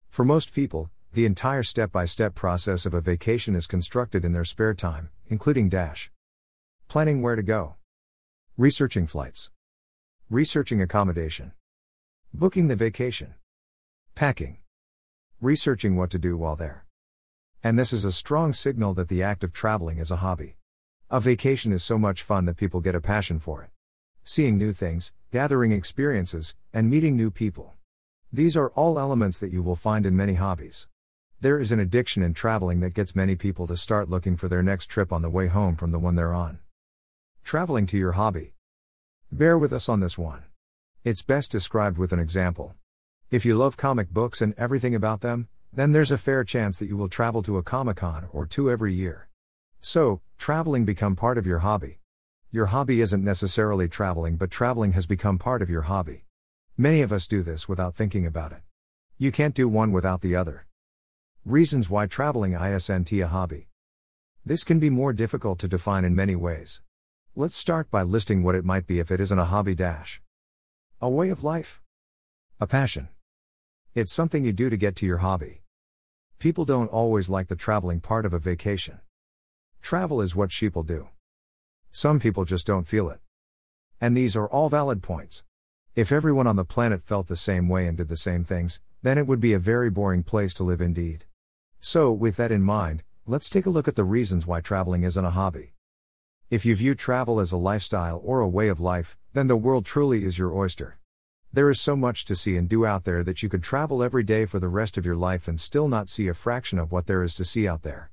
For 0.09 0.25
most 0.25 0.55
people, 0.55 0.89
the 1.13 1.27
entire 1.27 1.63
step 1.63 1.93
by 1.93 2.07
step 2.07 2.35
process 2.35 2.87
of 2.87 2.95
a 2.95 3.03
vacation 3.03 3.55
is 3.55 3.67
constructed 3.67 4.25
in 4.25 4.33
their 4.33 4.47
spare 4.47 4.73
time, 4.73 5.11
including 5.29 5.69
dash. 5.69 6.11
Planning 6.89 7.21
where 7.21 7.37
to 7.37 7.43
go. 7.43 7.75
Researching 8.57 9.07
flights. 9.07 9.51
Researching 10.31 10.81
accommodation. 10.81 11.53
Booking 12.33 12.69
the 12.69 12.77
vacation. 12.77 13.35
Packing. 14.15 14.57
Researching 15.39 15.97
what 15.97 16.09
to 16.13 16.19
do 16.19 16.35
while 16.35 16.57
there. 16.57 16.87
And 17.63 17.79
this 17.79 17.93
is 17.93 18.07
a 18.07 18.13
strong 18.13 18.55
signal 18.55 18.95
that 18.95 19.11
the 19.11 19.23
act 19.23 19.45
of 19.45 19.53
traveling 19.53 19.99
is 19.99 20.11
a 20.11 20.23
hobby. 20.25 20.57
A 21.11 21.21
vacation 21.21 21.75
is 21.75 21.85
so 21.85 21.99
much 21.99 22.23
fun 22.23 22.47
that 22.47 22.57
people 22.57 22.81
get 22.81 22.95
a 22.95 23.03
passion 23.03 23.39
for 23.39 23.63
it. 23.65 23.71
Seeing 24.23 24.59
new 24.59 24.73
things, 24.73 25.13
gathering 25.33 25.73
experiences, 25.73 26.55
and 26.73 26.91
meeting 26.91 27.17
new 27.17 27.31
people. 27.31 27.75
These 28.33 28.57
are 28.57 28.71
all 28.71 28.99
elements 28.99 29.39
that 29.41 29.53
you 29.53 29.63
will 29.63 29.77
find 29.77 30.07
in 30.07 30.17
many 30.17 30.35
hobbies. 30.35 30.87
There 31.41 31.59
is 31.59 31.73
an 31.73 31.81
addiction 31.81 32.23
in 32.23 32.35
traveling 32.35 32.81
that 32.81 32.95
gets 32.95 33.17
many 33.17 33.35
people 33.35 33.67
to 33.67 33.77
start 33.77 34.11
looking 34.11 34.37
for 34.37 34.49
their 34.49 34.63
next 34.63 34.87
trip 34.87 35.13
on 35.13 35.23
the 35.23 35.31
way 35.31 35.49
home 35.49 35.75
from 35.75 35.91
the 35.91 35.99
one 35.99 36.15
they're 36.15 36.35
on. 36.35 36.59
Traveling 37.45 37.87
to 37.87 37.99
your 37.99 38.13
hobby. 38.13 38.53
Bear 39.33 39.57
with 39.57 39.73
us 39.73 39.89
on 39.89 40.01
this 40.01 40.19
one. 40.19 40.43
It's 41.03 41.23
best 41.23 41.51
described 41.51 41.97
with 41.97 42.13
an 42.13 42.19
example. 42.19 42.75
If 43.31 43.47
you 43.47 43.57
love 43.57 43.77
comic 43.77 44.11
books 44.11 44.43
and 44.43 44.55
everything 44.59 44.95
about 44.95 45.23
them, 45.23 45.49
then 45.73 45.93
there's 45.93 46.13
a 46.13 46.19
fair 46.19 46.45
chance 46.45 46.79
that 46.79 46.89
you 46.89 46.97
will 46.97 47.09
travel 47.09 47.43
to 47.45 47.57
a 47.57 47.63
Comic 47.63 47.99
Con 47.99 48.29
or 48.33 48.45
two 48.45 48.71
every 48.71 48.93
year. 48.93 49.29
So, 49.81 50.21
traveling 50.37 50.85
become 50.85 51.17
part 51.17 51.39
of 51.39 51.47
your 51.47 51.61
hobby. 51.61 52.00
Your 52.53 52.67
hobby 52.67 53.01
isn't 53.01 53.23
necessarily 53.23 53.87
traveling, 53.87 54.35
but 54.35 54.51
traveling 54.51 54.91
has 54.95 55.07
become 55.07 55.39
part 55.39 55.63
of 55.63 55.71
your 55.71 55.83
hobby. 55.83 56.25
Many 56.77 57.01
of 57.01 57.13
us 57.13 57.29
do 57.29 57.45
this 57.45 57.69
without 57.69 57.95
thinking 57.95 58.27
about 58.27 58.51
it. 58.51 58.63
You 59.19 59.31
can't 59.31 59.55
do 59.55 59.69
one 59.69 59.93
without 59.93 60.21
the 60.21 60.35
other. 60.35 60.67
Reasons 61.45 61.89
why 61.89 62.07
traveling 62.07 62.55
isn't 62.55 63.13
a 63.13 63.29
hobby. 63.29 63.69
This 64.45 64.65
can 64.65 64.81
be 64.81 64.91
more 64.91 65.13
difficult 65.13 65.61
to 65.61 65.69
define 65.69 66.05
in 66.05 66.17
many 66.17 66.35
ways. 66.35 66.81
Let's 67.37 67.57
start 67.57 67.89
by 67.89 68.03
listing 68.03 68.43
what 68.43 68.57
it 68.57 68.65
might 68.65 68.85
be 68.85 68.99
if 68.99 69.13
it 69.13 69.21
isn't 69.21 69.39
a 69.39 69.45
hobby 69.45 69.77
dash. 69.77 70.21
A 71.01 71.09
way 71.09 71.29
of 71.29 71.45
life. 71.45 71.81
A 72.61 72.67
passion. 72.67 73.11
It's 73.95 74.13
something 74.13 74.45
you 74.45 74.53
do 74.53 74.69
to 74.69 74.77
get 74.77 74.97
to 74.97 75.07
your 75.07 75.19
hobby. 75.19 75.63
People 76.41 76.65
don't 76.65 76.89
always 76.89 77.31
like 77.31 77.47
the 77.47 77.55
traveling 77.55 78.01
part 78.01 78.27
of 78.27 78.35
a 78.35 78.41
vacation. 78.41 78.99
Travel 79.83 80.21
is 80.21 80.35
what 80.35 80.51
sheeple 80.51 80.85
do. 80.85 81.11
Some 81.93 82.21
people 82.21 82.45
just 82.45 82.67
don't 82.67 82.87
feel 82.87 83.09
it. 83.09 83.19
And 84.01 84.17
these 84.17 84.37
are 84.37 84.49
all 84.49 84.69
valid 84.69 85.03
points. 85.03 85.43
If 85.97 86.13
everyone 86.13 86.47
on 86.47 86.57
the 86.57 86.65
planet 86.65 87.03
felt 87.03 87.27
the 87.27 87.37
same 87.37 87.69
way 87.69 87.87
and 87.87 87.97
did 87.97 88.09
the 88.09 88.17
same 88.17 88.45
things, 88.45 88.81
then 89.03 89.19
it 89.19 89.27
would 89.27 89.41
be 89.41 89.53
a 89.53 89.59
very 89.59 89.91
boring 89.91 90.23
place 90.23 90.55
to 90.55 90.65
live 90.65 90.81
indeed. 90.81 91.25
So, 91.81 92.13
with 92.13 92.37
that 92.37 92.53
in 92.53 92.63
mind, 92.63 93.03
let's 93.27 93.51
take 93.51 93.67
a 93.67 93.71
look 93.71 93.89
at 93.89 93.97
the 93.97 94.05
reasons 94.05 94.47
why 94.47 94.61
traveling 94.61 95.03
isn't 95.03 95.25
a 95.25 95.31
hobby. 95.31 95.75
If 96.49 96.65
you 96.65 96.77
view 96.77 96.95
travel 96.95 97.41
as 97.41 97.51
a 97.51 97.57
lifestyle 97.57 98.21
or 98.23 98.41
a 98.41 98.49
way 98.49 98.69
of 98.69 98.81
life, 98.81 99.17
then 99.33 99.49
the 99.49 99.57
world 99.57 99.85
truly 99.85 100.25
is 100.25 100.39
your 100.39 100.55
oyster. 100.55 100.99
There 101.53 101.71
is 101.71 101.81
so 101.81 101.97
much 101.97 102.25
to 102.27 102.37
see 102.37 102.57
and 102.57 102.69
do 102.69 102.87
out 102.87 103.03
there 103.05 103.25
that 103.25 103.43
you 103.43 103.49
could 103.49 103.63
travel 103.63 104.03
every 104.03 104.23
day 104.23 104.47
for 104.47 104.61
the 104.61 104.69
rest 104.69 104.97
of 104.97 105.05
your 105.05 105.17
life 105.17 105.49
and 105.49 105.61
still 105.61 105.89
not 105.89 106.09
see 106.09 106.29
a 106.29 106.35
fraction 106.35 106.79
of 106.79 106.93
what 106.93 107.07
there 107.07 107.25
is 107.25 107.35
to 107.35 107.45
see 107.45 107.67
out 107.67 107.83
there. 107.83 108.13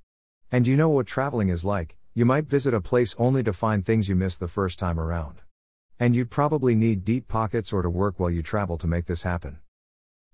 And 0.51 0.65
you 0.65 0.75
know 0.75 0.89
what 0.89 1.05
traveling 1.05 1.49
is 1.49 1.63
like, 1.63 1.97
you 2.17 2.25
might 2.25 2.49
visit 2.49 2.73
a 2.73 2.81
place 2.81 3.15
only 3.19 3.43
to 3.43 3.53
find 3.53 3.85
things 3.85 4.09
you 4.09 4.15
missed 4.15 4.39
the 4.39 4.47
first 4.47 4.79
time 4.79 4.99
around. 4.99 5.39
And 5.99 6.15
you'd 6.15 6.31
probably 6.31 6.73
need 6.73 7.05
deep 7.05 7.27
pockets 7.27 7.71
or 7.71 7.83
to 7.83 7.91
work 7.91 8.19
while 8.19 8.31
you 8.31 8.41
travel 8.41 8.75
to 8.79 8.87
make 8.87 9.05
this 9.05 9.21
happen. 9.21 9.59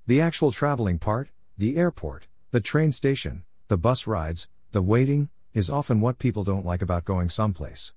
The 0.08 0.22
actual 0.22 0.54
traveling 0.54 0.98
part, 0.98 1.28
the 1.58 1.76
airport, 1.76 2.28
the 2.52 2.62
train 2.62 2.94
station, 2.94 3.44
the 3.68 3.78
bus 3.78 4.08
rides, 4.08 4.48
the 4.72 4.82
waiting, 4.82 5.28
is 5.54 5.70
often 5.70 6.00
what 6.00 6.20
people 6.20 6.46
don't 6.46 6.66
like 6.66 6.82
about 6.82 7.04
going 7.04 7.28
someplace. 7.28 7.94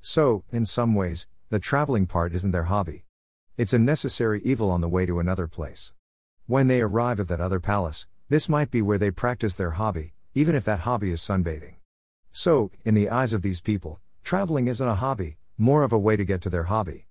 So, 0.00 0.42
in 0.50 0.66
some 0.66 0.96
ways, 0.96 1.28
the 1.48 1.60
traveling 1.60 2.08
part 2.08 2.34
isn't 2.34 2.50
their 2.50 2.64
hobby. 2.64 3.04
It's 3.56 3.72
a 3.72 3.78
necessary 3.78 4.42
evil 4.42 4.68
on 4.68 4.80
the 4.80 4.88
way 4.88 5.06
to 5.06 5.20
another 5.20 5.46
place. 5.46 5.92
When 6.48 6.66
they 6.66 6.80
arrive 6.80 7.20
at 7.20 7.28
that 7.28 7.40
other 7.40 7.60
palace, 7.60 8.08
this 8.28 8.48
might 8.48 8.72
be 8.72 8.82
where 8.82 8.98
they 8.98 9.12
practice 9.12 9.54
their 9.54 9.78
hobby, 9.78 10.12
even 10.34 10.56
if 10.56 10.64
that 10.64 10.80
hobby 10.80 11.12
is 11.12 11.20
sunbathing. 11.20 11.77
So, 12.38 12.70
in 12.84 12.94
the 12.94 13.10
eyes 13.10 13.32
of 13.32 13.42
these 13.42 13.60
people, 13.60 13.98
traveling 14.22 14.68
isn't 14.68 14.86
a 14.86 14.94
hobby, 14.94 15.38
more 15.56 15.82
of 15.82 15.92
a 15.92 15.98
way 15.98 16.14
to 16.14 16.24
get 16.24 16.40
to 16.42 16.48
their 16.48 16.70
hobby. 16.74 17.08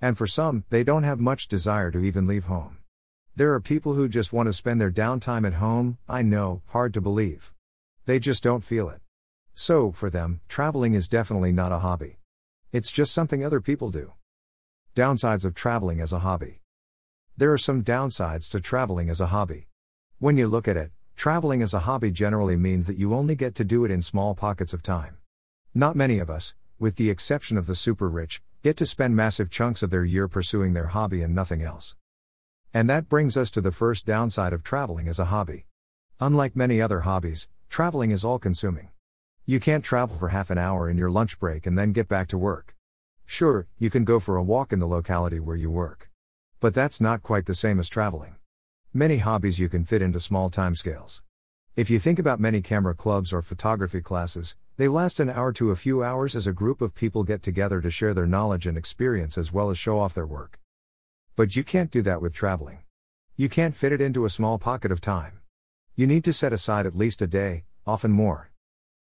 And 0.00 0.16
for 0.16 0.28
some, 0.28 0.62
they 0.70 0.84
don't 0.84 1.02
have 1.02 1.18
much 1.18 1.48
desire 1.48 1.90
to 1.90 2.04
even 2.04 2.28
leave 2.28 2.44
home. 2.44 2.78
There 3.34 3.52
are 3.52 3.60
people 3.60 3.94
who 3.94 4.08
just 4.08 4.32
want 4.32 4.46
to 4.46 4.52
spend 4.52 4.80
their 4.80 4.92
downtime 4.92 5.44
at 5.44 5.54
home, 5.54 5.98
I 6.08 6.22
know, 6.22 6.62
hard 6.66 6.94
to 6.94 7.00
believe. 7.00 7.52
They 8.06 8.20
just 8.20 8.44
don't 8.44 8.62
feel 8.62 8.88
it. 8.88 9.00
So, 9.54 9.90
for 9.90 10.08
them, 10.08 10.40
traveling 10.46 10.94
is 10.94 11.08
definitely 11.08 11.50
not 11.50 11.72
a 11.72 11.80
hobby. 11.80 12.20
It's 12.70 12.92
just 12.92 13.12
something 13.12 13.44
other 13.44 13.60
people 13.60 13.90
do. 13.90 14.12
Downsides 14.94 15.44
of 15.44 15.56
traveling 15.56 16.00
as 16.00 16.12
a 16.12 16.20
hobby. 16.20 16.60
There 17.36 17.52
are 17.52 17.58
some 17.58 17.82
downsides 17.82 18.48
to 18.50 18.60
traveling 18.60 19.10
as 19.10 19.20
a 19.20 19.32
hobby. 19.34 19.66
When 20.20 20.36
you 20.36 20.46
look 20.46 20.68
at 20.68 20.76
it, 20.76 20.92
traveling 21.16 21.62
as 21.62 21.74
a 21.74 21.80
hobby 21.80 22.10
generally 22.10 22.56
means 22.56 22.86
that 22.86 22.98
you 22.98 23.14
only 23.14 23.34
get 23.34 23.54
to 23.56 23.64
do 23.64 23.84
it 23.84 23.90
in 23.90 24.02
small 24.02 24.34
pockets 24.34 24.72
of 24.72 24.82
time. 24.82 25.16
Not 25.74 25.96
many 25.96 26.18
of 26.18 26.30
us, 26.30 26.54
with 26.78 26.96
the 26.96 27.10
exception 27.10 27.56
of 27.56 27.66
the 27.66 27.74
super 27.74 28.08
rich, 28.08 28.42
get 28.62 28.76
to 28.78 28.86
spend 28.86 29.16
massive 29.16 29.50
chunks 29.50 29.82
of 29.82 29.90
their 29.90 30.04
year 30.04 30.28
pursuing 30.28 30.72
their 30.72 30.88
hobby 30.88 31.22
and 31.22 31.34
nothing 31.34 31.62
else. 31.62 31.96
And 32.72 32.90
that 32.90 33.08
brings 33.08 33.36
us 33.36 33.50
to 33.52 33.60
the 33.60 33.70
first 33.70 34.06
downside 34.06 34.52
of 34.52 34.62
traveling 34.62 35.08
as 35.08 35.18
a 35.18 35.26
hobby. 35.26 35.66
Unlike 36.20 36.56
many 36.56 36.80
other 36.80 37.00
hobbies, 37.00 37.48
traveling 37.68 38.10
is 38.10 38.24
all 38.24 38.38
consuming. 38.38 38.90
You 39.46 39.60
can't 39.60 39.84
travel 39.84 40.16
for 40.16 40.28
half 40.28 40.50
an 40.50 40.58
hour 40.58 40.88
in 40.88 40.96
your 40.96 41.10
lunch 41.10 41.38
break 41.38 41.66
and 41.66 41.78
then 41.78 41.92
get 41.92 42.08
back 42.08 42.28
to 42.28 42.38
work. 42.38 42.74
Sure, 43.26 43.66
you 43.78 43.90
can 43.90 44.04
go 44.04 44.18
for 44.18 44.36
a 44.36 44.42
walk 44.42 44.72
in 44.72 44.80
the 44.80 44.86
locality 44.86 45.40
where 45.40 45.56
you 45.56 45.70
work. 45.70 46.10
But 46.60 46.74
that's 46.74 47.00
not 47.00 47.22
quite 47.22 47.46
the 47.46 47.54
same 47.54 47.78
as 47.78 47.88
traveling. 47.88 48.36
Many 48.96 49.16
hobbies 49.16 49.58
you 49.58 49.68
can 49.68 49.82
fit 49.84 50.02
into 50.02 50.20
small 50.20 50.48
timescales. 50.48 51.20
If 51.74 51.90
you 51.90 51.98
think 51.98 52.20
about 52.20 52.38
many 52.38 52.62
camera 52.62 52.94
clubs 52.94 53.32
or 53.32 53.42
photography 53.42 54.00
classes, 54.00 54.54
they 54.76 54.86
last 54.86 55.18
an 55.18 55.28
hour 55.28 55.52
to 55.54 55.72
a 55.72 55.76
few 55.76 56.04
hours 56.04 56.36
as 56.36 56.46
a 56.46 56.52
group 56.52 56.80
of 56.80 56.94
people 56.94 57.24
get 57.24 57.42
together 57.42 57.80
to 57.80 57.90
share 57.90 58.14
their 58.14 58.24
knowledge 58.24 58.68
and 58.68 58.78
experience 58.78 59.36
as 59.36 59.52
well 59.52 59.68
as 59.68 59.78
show 59.78 59.98
off 59.98 60.14
their 60.14 60.24
work. 60.24 60.60
But 61.34 61.56
you 61.56 61.64
can't 61.64 61.90
do 61.90 62.02
that 62.02 62.22
with 62.22 62.34
traveling. 62.34 62.84
You 63.36 63.48
can't 63.48 63.74
fit 63.74 63.90
it 63.90 64.00
into 64.00 64.26
a 64.26 64.30
small 64.30 64.60
pocket 64.60 64.92
of 64.92 65.00
time. 65.00 65.40
You 65.96 66.06
need 66.06 66.22
to 66.22 66.32
set 66.32 66.52
aside 66.52 66.86
at 66.86 66.94
least 66.94 67.20
a 67.20 67.26
day, 67.26 67.64
often 67.84 68.12
more. 68.12 68.52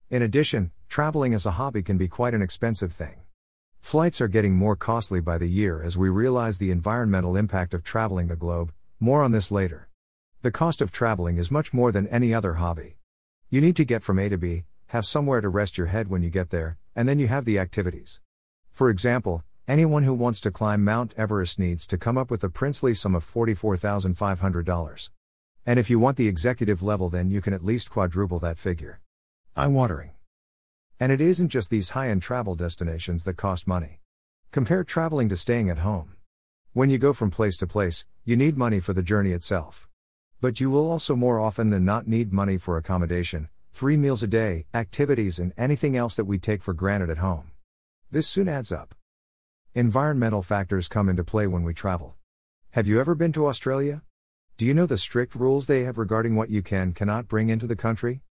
In 0.08 0.22
addition, 0.22 0.70
traveling 0.88 1.34
as 1.34 1.46
a 1.46 1.58
hobby 1.58 1.82
can 1.82 1.98
be 1.98 2.06
quite 2.06 2.32
an 2.32 2.42
expensive 2.42 2.92
thing. 2.92 3.22
Flights 3.80 4.20
are 4.20 4.28
getting 4.28 4.54
more 4.54 4.76
costly 4.76 5.18
by 5.18 5.36
the 5.36 5.50
year 5.50 5.82
as 5.82 5.98
we 5.98 6.10
realize 6.10 6.58
the 6.58 6.70
environmental 6.70 7.36
impact 7.36 7.74
of 7.74 7.82
traveling 7.82 8.28
the 8.28 8.36
globe, 8.36 8.72
more 9.04 9.22
on 9.22 9.32
this 9.32 9.52
later. 9.52 9.90
The 10.40 10.50
cost 10.50 10.80
of 10.80 10.90
traveling 10.90 11.36
is 11.36 11.50
much 11.50 11.74
more 11.74 11.92
than 11.92 12.06
any 12.08 12.32
other 12.32 12.54
hobby. 12.54 12.96
You 13.50 13.60
need 13.60 13.76
to 13.76 13.84
get 13.84 14.02
from 14.02 14.18
A 14.18 14.30
to 14.30 14.38
B, 14.38 14.64
have 14.86 15.04
somewhere 15.04 15.42
to 15.42 15.48
rest 15.50 15.76
your 15.76 15.88
head 15.88 16.08
when 16.08 16.22
you 16.22 16.30
get 16.30 16.48
there, 16.48 16.78
and 16.96 17.06
then 17.06 17.18
you 17.18 17.28
have 17.28 17.44
the 17.44 17.58
activities. 17.58 18.22
For 18.72 18.88
example, 18.88 19.44
anyone 19.68 20.04
who 20.04 20.14
wants 20.14 20.40
to 20.40 20.50
climb 20.50 20.82
Mount 20.82 21.12
Everest 21.18 21.58
needs 21.58 21.86
to 21.88 21.98
come 21.98 22.16
up 22.16 22.30
with 22.30 22.42
a 22.44 22.48
princely 22.48 22.94
sum 22.94 23.14
of 23.14 23.30
$44,500. 23.30 25.10
And 25.66 25.78
if 25.78 25.90
you 25.90 25.98
want 25.98 26.16
the 26.16 26.28
executive 26.28 26.82
level, 26.82 27.10
then 27.10 27.30
you 27.30 27.42
can 27.42 27.52
at 27.52 27.64
least 27.64 27.90
quadruple 27.90 28.38
that 28.38 28.58
figure. 28.58 29.00
Eye 29.54 29.66
watering. 29.66 30.12
And 30.98 31.12
it 31.12 31.20
isn't 31.20 31.50
just 31.50 31.68
these 31.68 31.90
high 31.90 32.08
end 32.08 32.22
travel 32.22 32.54
destinations 32.54 33.24
that 33.24 33.36
cost 33.36 33.66
money. 33.66 34.00
Compare 34.50 34.84
traveling 34.84 35.28
to 35.28 35.36
staying 35.36 35.68
at 35.68 35.78
home. 35.78 36.16
When 36.72 36.88
you 36.88 36.96
go 36.96 37.12
from 37.12 37.30
place 37.30 37.58
to 37.58 37.66
place, 37.66 38.06
you 38.26 38.38
need 38.38 38.56
money 38.56 38.80
for 38.80 38.94
the 38.94 39.02
journey 39.02 39.32
itself. 39.32 39.86
But 40.40 40.58
you 40.58 40.70
will 40.70 40.90
also 40.90 41.14
more 41.14 41.38
often 41.38 41.68
than 41.68 41.84
not 41.84 42.08
need 42.08 42.32
money 42.32 42.56
for 42.56 42.78
accommodation, 42.78 43.50
three 43.74 43.98
meals 43.98 44.22
a 44.22 44.26
day, 44.26 44.64
activities, 44.72 45.38
and 45.38 45.52
anything 45.58 45.94
else 45.94 46.16
that 46.16 46.24
we 46.24 46.38
take 46.38 46.62
for 46.62 46.72
granted 46.72 47.10
at 47.10 47.18
home. 47.18 47.50
This 48.10 48.26
soon 48.26 48.48
adds 48.48 48.72
up. 48.72 48.94
Environmental 49.74 50.40
factors 50.40 50.88
come 50.88 51.10
into 51.10 51.22
play 51.22 51.46
when 51.46 51.64
we 51.64 51.74
travel. 51.74 52.14
Have 52.70 52.86
you 52.86 52.98
ever 52.98 53.14
been 53.14 53.32
to 53.32 53.46
Australia? 53.46 54.02
Do 54.56 54.64
you 54.64 54.72
know 54.72 54.86
the 54.86 54.96
strict 54.96 55.34
rules 55.34 55.66
they 55.66 55.82
have 55.82 55.98
regarding 55.98 56.34
what 56.34 56.48
you 56.48 56.62
can 56.62 56.94
cannot 56.94 57.28
bring 57.28 57.50
into 57.50 57.66
the 57.66 57.76
country? 57.76 58.22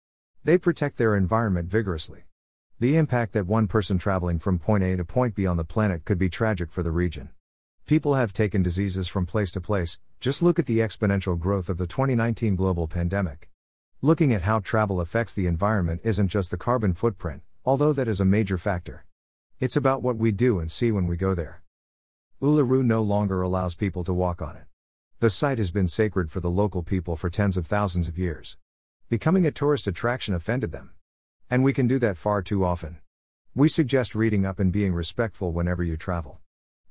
They 0.43 0.57
protect 0.57 0.97
their 0.97 1.17
environment 1.17 1.69
vigorously. 1.69 2.23
The 2.81 2.97
impact 2.97 3.35
that 3.35 3.47
one 3.47 3.67
person 3.67 3.99
traveling 3.99 4.39
from 4.39 4.59
point 4.59 4.85
A 4.85 4.97
to 4.97 5.05
point 5.05 5.35
B 5.35 5.47
on 5.47 5.59
the 5.59 5.65
planet 5.65 6.07
could 6.07 6.19
be 6.19 6.31
tragic 6.31 6.73
for 6.73 6.83
the 6.83 6.91
region. 6.91 7.29
People 7.85 8.15
have 8.15 8.33
taken 8.33 8.63
diseases 8.63 9.09
from 9.09 9.27
place 9.27 9.51
to 9.51 9.61
place, 9.61 9.99
just 10.21 10.41
look 10.41 10.61
at 10.61 10.67
the 10.67 10.79
exponential 10.79 11.37
growth 11.37 11.69
of 11.69 11.79
the 11.79 11.87
2019 11.89 12.55
global 12.55 12.87
pandemic. 12.87 13.51
Looking 14.01 14.33
at 14.33 14.43
how 14.43 14.61
travel 14.61 15.01
affects 15.01 15.35
the 15.35 15.49
environment 15.49 16.01
isn't 16.05 16.29
just 16.29 16.53
the 16.53 16.57
carbon 16.57 16.95
footprint, 16.95 17.43
although 17.65 17.93
that 17.93 18.07
is 18.07 18.21
a 18.21 18.25
major 18.25 18.57
factor. 18.57 19.05
It's 19.59 19.77
about 19.77 20.01
what 20.01 20.17
we 20.17 20.31
do 20.31 20.61
and 20.61 20.71
see 20.71 20.93
when 20.93 21.09
we 21.09 21.17
go 21.17 21.35
there. 21.35 21.63
Uluru 22.41 22.85
no 22.85 23.03
longer 23.03 23.43
allows 23.43 23.75
people 23.75 24.05
to 24.05 24.13
walk 24.13 24.41
on 24.41 24.57
it. 24.57 24.67
The 25.19 25.29
site 25.29 25.59
has 25.59 25.73
been 25.73 25.89
sacred 25.89 26.31
for 26.31 26.39
the 26.39 26.51
local 26.51 26.85
people 26.85 27.17
for 27.17 27.31
tens 27.31 27.57
of 27.57 27.67
thousands 27.67 28.07
of 28.07 28.17
years. 28.17 28.57
Becoming 29.09 29.45
a 29.45 29.51
tourist 29.51 29.89
attraction 29.89 30.35
offended 30.35 30.71
them. 30.71 30.93
And 31.51 31.65
we 31.65 31.73
can 31.73 31.89
do 31.89 31.99
that 31.99 32.17
far 32.17 32.43
too 32.43 32.65
often. 32.65 32.99
We 33.57 33.69
suggest 33.69 34.15
reading 34.15 34.47
up 34.47 34.61
and 34.61 34.73
being 34.73 34.95
respectful 34.95 35.53
whenever 35.53 35.83
you 35.83 35.97
travel. 35.97 36.41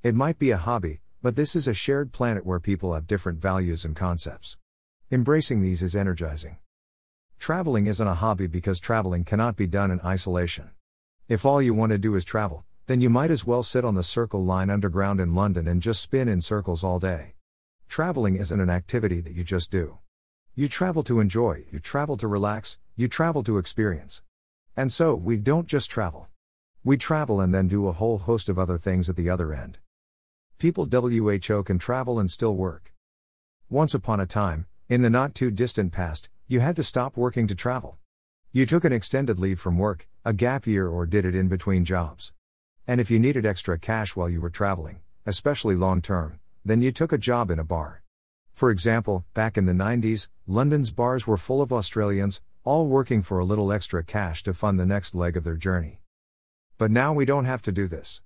It 0.04 0.16
might 0.16 0.40
be 0.40 0.50
a 0.50 0.58
hobby, 0.58 1.00
but 1.22 1.36
this 1.36 1.56
is 1.56 1.68
a 1.68 1.76
shared 1.76 2.12
planet 2.12 2.44
where 2.44 2.60
people 2.60 2.96
have 2.96 3.06
different 3.06 3.40
values 3.40 3.86
and 3.86 3.96
concepts. 3.96 4.58
Embracing 5.12 5.62
these 5.62 5.84
is 5.84 5.96
energizing. 5.96 6.58
Traveling 7.38 7.86
isn't 7.86 8.08
a 8.08 8.16
hobby 8.16 8.48
because 8.48 8.80
traveling 8.80 9.24
cannot 9.24 9.56
be 9.56 9.68
done 9.68 9.92
in 9.92 10.02
isolation. 10.02 10.72
If 11.28 11.46
all 11.46 11.62
you 11.62 11.76
want 11.76 11.92
to 11.92 12.00
do 12.00 12.16
is 12.16 12.26
travel, 12.26 12.66
then 12.88 13.00
you 13.00 13.12
might 13.12 13.30
as 13.30 13.46
well 13.46 13.62
sit 13.62 13.86
on 13.86 13.94
the 13.94 14.02
Circle 14.02 14.44
Line 14.44 14.72
underground 14.72 15.20
in 15.20 15.36
London 15.36 15.68
and 15.68 15.84
just 15.84 16.02
spin 16.02 16.28
in 16.28 16.42
circles 16.42 16.84
all 16.84 16.98
day. 16.98 17.36
Traveling 17.88 18.38
isn't 18.38 18.60
an 18.60 18.72
activity 18.72 19.22
that 19.22 19.36
you 19.36 19.44
just 19.44 19.70
do. 19.70 20.00
You 20.56 20.68
travel 20.68 21.04
to 21.04 21.20
enjoy, 21.20 21.66
you 21.72 21.78
travel 21.78 22.18
to 22.18 22.28
relax, 22.28 22.80
you 22.96 23.08
travel 23.08 23.44
to 23.44 23.60
experience. 23.60 24.24
And 24.76 24.92
so, 24.92 25.14
we 25.14 25.38
don't 25.38 25.68
just 25.68 25.92
travel. 25.92 26.28
We 26.84 26.98
travel 26.98 27.40
and 27.40 27.54
then 27.54 27.68
do 27.68 27.88
a 27.88 27.92
whole 27.92 28.18
host 28.18 28.50
of 28.50 28.58
other 28.58 28.80
things 28.80 29.08
at 29.08 29.16
the 29.16 29.30
other 29.30 29.54
end. 29.54 29.78
People 30.62 30.86
WHO 30.86 31.64
can 31.64 31.80
travel 31.80 32.20
and 32.20 32.30
still 32.30 32.56
work. 32.56 32.94
Once 33.68 33.96
upon 33.96 34.20
a 34.20 34.28
time, 34.28 34.68
in 34.90 35.02
the 35.02 35.10
not 35.10 35.34
too 35.34 35.50
distant 35.50 35.92
past, 35.92 36.30
you 36.48 36.60
had 36.60 36.76
to 36.76 36.84
stop 36.84 37.18
working 37.18 37.48
to 37.48 37.56
travel. 37.56 37.98
You 38.52 38.68
took 38.68 38.86
an 38.86 38.94
extended 38.94 39.40
leave 39.40 39.60
from 39.60 39.80
work, 39.80 40.08
a 40.24 40.34
gap 40.34 40.68
year, 40.68 40.88
or 40.88 41.08
did 41.08 41.26
it 41.26 41.34
in 41.34 41.48
between 41.48 41.84
jobs. 41.84 42.32
And 42.86 43.02
if 43.02 43.10
you 43.10 43.18
needed 43.18 43.44
extra 43.44 43.80
cash 43.80 44.16
while 44.16 44.30
you 44.30 44.40
were 44.40 44.52
traveling, 44.52 45.00
especially 45.26 45.76
long 45.76 46.00
term, 46.00 46.40
then 46.64 46.84
you 46.84 46.92
took 46.92 47.12
a 47.12 47.18
job 47.18 47.50
in 47.50 47.58
a 47.58 47.64
bar. 47.64 48.04
For 48.54 48.70
example, 48.70 49.26
back 49.34 49.58
in 49.58 49.66
the 49.66 49.74
90s, 49.74 50.30
London's 50.46 50.92
bars 50.92 51.26
were 51.26 51.38
full 51.38 51.64
of 51.64 51.74
Australians, 51.74 52.40
all 52.64 52.86
working 52.86 53.24
for 53.24 53.40
a 53.40 53.46
little 53.46 53.72
extra 53.72 54.04
cash 54.04 54.44
to 54.44 54.54
fund 54.54 54.80
the 54.80 54.86
next 54.86 55.16
leg 55.16 55.36
of 55.36 55.44
their 55.44 55.58
journey. 55.58 56.02
But 56.78 56.92
now 56.92 57.14
we 57.14 57.26
don't 57.26 57.46
have 57.46 57.64
to 57.64 57.72
do 57.72 57.88
this. 57.88 58.22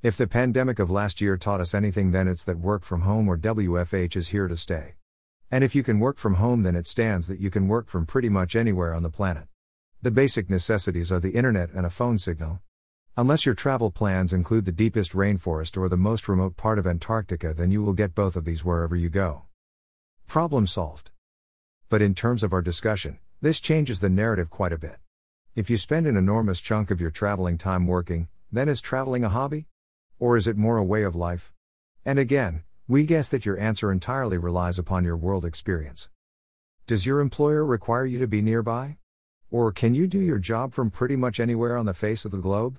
If 0.00 0.16
the 0.16 0.28
pandemic 0.28 0.78
of 0.78 0.92
last 0.92 1.20
year 1.20 1.36
taught 1.36 1.60
us 1.60 1.74
anything, 1.74 2.12
then 2.12 2.28
it's 2.28 2.44
that 2.44 2.60
work 2.60 2.84
from 2.84 3.00
home 3.00 3.28
or 3.28 3.36
WFH 3.36 4.14
is 4.14 4.28
here 4.28 4.46
to 4.46 4.56
stay. 4.56 4.94
And 5.50 5.64
if 5.64 5.74
you 5.74 5.82
can 5.82 5.98
work 5.98 6.18
from 6.18 6.34
home, 6.34 6.62
then 6.62 6.76
it 6.76 6.86
stands 6.86 7.26
that 7.26 7.40
you 7.40 7.50
can 7.50 7.66
work 7.66 7.88
from 7.88 8.06
pretty 8.06 8.28
much 8.28 8.54
anywhere 8.54 8.94
on 8.94 9.02
the 9.02 9.10
planet. 9.10 9.48
The 10.00 10.12
basic 10.12 10.48
necessities 10.48 11.10
are 11.10 11.18
the 11.18 11.32
internet 11.32 11.70
and 11.72 11.84
a 11.84 11.90
phone 11.90 12.16
signal. 12.16 12.60
Unless 13.16 13.44
your 13.44 13.56
travel 13.56 13.90
plans 13.90 14.32
include 14.32 14.66
the 14.66 14.70
deepest 14.70 15.14
rainforest 15.14 15.76
or 15.76 15.88
the 15.88 15.96
most 15.96 16.28
remote 16.28 16.56
part 16.56 16.78
of 16.78 16.86
Antarctica, 16.86 17.52
then 17.52 17.72
you 17.72 17.82
will 17.82 17.92
get 17.92 18.14
both 18.14 18.36
of 18.36 18.44
these 18.44 18.64
wherever 18.64 18.94
you 18.94 19.08
go. 19.08 19.46
Problem 20.28 20.68
solved. 20.68 21.10
But 21.88 22.02
in 22.02 22.14
terms 22.14 22.44
of 22.44 22.52
our 22.52 22.62
discussion, 22.62 23.18
this 23.40 23.58
changes 23.58 23.98
the 23.98 24.08
narrative 24.08 24.48
quite 24.48 24.72
a 24.72 24.78
bit. 24.78 24.98
If 25.56 25.68
you 25.68 25.76
spend 25.76 26.06
an 26.06 26.16
enormous 26.16 26.60
chunk 26.60 26.92
of 26.92 27.00
your 27.00 27.10
traveling 27.10 27.58
time 27.58 27.88
working, 27.88 28.28
then 28.52 28.68
is 28.68 28.80
traveling 28.80 29.24
a 29.24 29.28
hobby? 29.28 29.66
Or 30.20 30.36
is 30.36 30.48
it 30.48 30.56
more 30.56 30.76
a 30.76 30.84
way 30.84 31.04
of 31.04 31.14
life? 31.14 31.52
And 32.04 32.18
again, 32.18 32.64
we 32.88 33.04
guess 33.04 33.28
that 33.28 33.46
your 33.46 33.58
answer 33.58 33.92
entirely 33.92 34.38
relies 34.38 34.78
upon 34.78 35.04
your 35.04 35.16
world 35.16 35.44
experience. 35.44 36.08
Does 36.86 37.06
your 37.06 37.20
employer 37.20 37.64
require 37.64 38.06
you 38.06 38.18
to 38.18 38.26
be 38.26 38.42
nearby? 38.42 38.96
Or 39.50 39.72
can 39.72 39.94
you 39.94 40.06
do 40.06 40.18
your 40.18 40.38
job 40.38 40.72
from 40.72 40.90
pretty 40.90 41.16
much 41.16 41.38
anywhere 41.38 41.76
on 41.76 41.86
the 41.86 41.94
face 41.94 42.24
of 42.24 42.32
the 42.32 42.38
globe? 42.38 42.78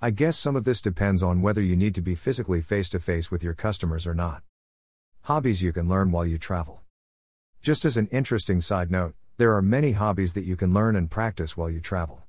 I 0.00 0.10
guess 0.10 0.36
some 0.36 0.56
of 0.56 0.64
this 0.64 0.82
depends 0.82 1.22
on 1.22 1.42
whether 1.42 1.62
you 1.62 1.76
need 1.76 1.94
to 1.94 2.02
be 2.02 2.16
physically 2.16 2.60
face 2.60 2.88
to 2.88 2.98
face 2.98 3.30
with 3.30 3.44
your 3.44 3.54
customers 3.54 4.06
or 4.06 4.14
not. 4.14 4.42
Hobbies 5.22 5.62
you 5.62 5.72
can 5.72 5.88
learn 5.88 6.10
while 6.10 6.26
you 6.26 6.38
travel. 6.38 6.82
Just 7.60 7.84
as 7.84 7.96
an 7.96 8.08
interesting 8.08 8.60
side 8.60 8.90
note, 8.90 9.14
there 9.36 9.54
are 9.54 9.62
many 9.62 9.92
hobbies 9.92 10.34
that 10.34 10.44
you 10.44 10.56
can 10.56 10.74
learn 10.74 10.96
and 10.96 11.10
practice 11.10 11.56
while 11.56 11.70
you 11.70 11.78
travel. 11.78 12.24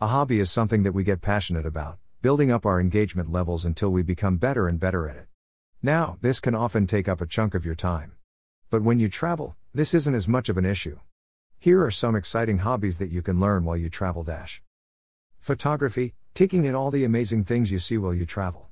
A 0.00 0.08
hobby 0.08 0.40
is 0.40 0.50
something 0.50 0.82
that 0.82 0.92
we 0.92 1.04
get 1.04 1.22
passionate 1.22 1.64
about, 1.64 1.98
building 2.22 2.52
up 2.52 2.64
our 2.64 2.80
engagement 2.80 3.32
levels 3.32 3.64
until 3.64 3.90
we 3.90 4.04
become 4.04 4.36
better 4.36 4.68
and 4.68 4.78
better 4.78 5.08
at 5.08 5.16
it. 5.16 5.26
Now, 5.82 6.18
this 6.20 6.38
can 6.38 6.54
often 6.54 6.86
take 6.86 7.08
up 7.08 7.20
a 7.20 7.26
chunk 7.26 7.52
of 7.52 7.66
your 7.66 7.74
time. 7.74 8.12
But 8.70 8.84
when 8.84 9.00
you 9.00 9.08
travel, 9.08 9.56
this 9.74 9.92
isn't 9.92 10.14
as 10.14 10.28
much 10.28 10.48
of 10.48 10.56
an 10.56 10.64
issue. 10.64 11.00
Here 11.58 11.84
are 11.84 11.90
some 11.90 12.14
exciting 12.14 12.58
hobbies 12.58 12.98
that 12.98 13.10
you 13.10 13.22
can 13.22 13.40
learn 13.40 13.64
while 13.64 13.76
you 13.76 13.90
travel. 13.90 14.22
Dash. 14.22 14.62
Photography, 15.40 16.14
taking 16.32 16.64
in 16.64 16.76
all 16.76 16.92
the 16.92 17.02
amazing 17.02 17.42
things 17.42 17.72
you 17.72 17.80
see 17.80 17.98
while 17.98 18.14
you 18.14 18.24
travel. 18.24 18.68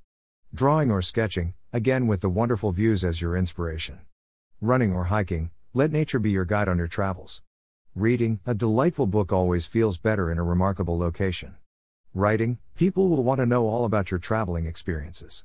Drawing 0.54 0.92
or 0.92 1.02
sketching, 1.02 1.54
again 1.72 2.06
with 2.06 2.20
the 2.20 2.28
wonderful 2.28 2.70
views 2.70 3.02
as 3.02 3.20
your 3.20 3.36
inspiration. 3.36 3.98
Running 4.60 4.92
or 4.92 5.06
hiking, 5.06 5.50
let 5.74 5.90
nature 5.90 6.20
be 6.20 6.30
your 6.30 6.44
guide 6.44 6.68
on 6.68 6.78
your 6.78 6.86
travels. 6.86 7.42
Reading, 7.96 8.38
a 8.46 8.54
delightful 8.54 9.08
book 9.08 9.32
always 9.32 9.66
feels 9.66 9.98
better 9.98 10.30
in 10.30 10.38
a 10.38 10.44
remarkable 10.44 10.96
location. 10.96 11.56
Writing, 12.12 12.58
people 12.74 13.08
will 13.08 13.22
want 13.22 13.38
to 13.38 13.46
know 13.46 13.68
all 13.68 13.84
about 13.84 14.10
your 14.10 14.18
traveling 14.18 14.66
experiences. 14.66 15.44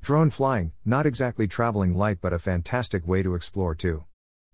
Drone 0.00 0.30
flying, 0.30 0.70
not 0.84 1.06
exactly 1.06 1.48
traveling 1.48 1.96
light 1.96 2.18
but 2.20 2.32
a 2.32 2.38
fantastic 2.38 3.04
way 3.04 3.20
to 3.24 3.34
explore 3.34 3.74
too. 3.74 4.04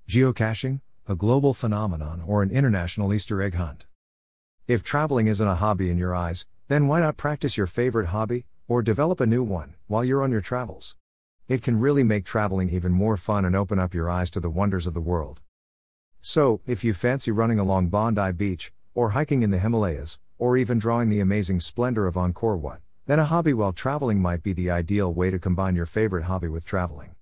Geocaching, 0.09 0.81
a 1.07 1.14
global 1.14 1.53
phenomenon 1.53 2.23
or 2.27 2.42
an 2.42 2.51
international 2.51 3.12
Easter 3.12 3.42
egg 3.42 3.57
hunt. 3.57 3.87
If 4.66 4.83
traveling 4.83 5.27
isn't 5.27 5.46
a 5.46 5.57
hobby 5.57 5.90
in 5.90 5.99
your 5.99 6.14
eyes, 6.14 6.46
then 6.68 6.88
why 6.88 7.01
not 7.01 7.18
practice 7.18 7.59
your 7.59 7.66
favorite 7.66 8.07
hobby, 8.07 8.46
or 8.66 8.81
develop 8.81 9.20
a 9.20 9.27
new 9.27 9.44
one, 9.44 9.75
while 9.87 10.03
you're 10.03 10.23
on 10.23 10.31
your 10.31 10.40
travels? 10.40 10.96
It 11.46 11.62
can 11.62 11.79
really 11.79 12.05
make 12.05 12.25
traveling 12.25 12.70
even 12.70 12.92
more 12.92 13.18
fun 13.18 13.44
and 13.44 13.55
open 13.55 13.79
up 13.79 13.92
your 13.92 14.09
eyes 14.09 14.31
to 14.31 14.40
the 14.40 14.49
wonders 14.49 14.87
of 14.87 14.94
the 14.94 15.01
world. 15.01 15.40
So, 16.23 16.62
if 16.66 16.85
you 16.85 16.94
fancy 16.94 17.31
running 17.31 17.59
along 17.59 17.88
Bondi 17.88 18.33
Beach, 18.33 18.73
or 18.94 19.11
hiking 19.11 19.42
in 19.42 19.51
the 19.51 19.59
Himalayas, 19.59 20.18
or 20.40 20.57
even 20.57 20.79
drawing 20.79 21.11
the 21.11 21.20
amazing 21.20 21.61
splendor 21.61 22.07
of 22.07 22.14
Angkor 22.14 22.59
Wat, 22.59 22.81
then 23.05 23.18
a 23.18 23.26
hobby 23.26 23.53
while 23.53 23.74
traveling 23.74 24.22
might 24.22 24.42
be 24.42 24.55
the 24.55 24.70
ideal 24.70 25.12
way 25.12 25.31
to 25.31 25.38
combine 25.38 25.76
your 25.76 25.85
favorite 25.85 26.24
hobby 26.24 26.48
with 26.48 26.64
traveling. 26.64 27.14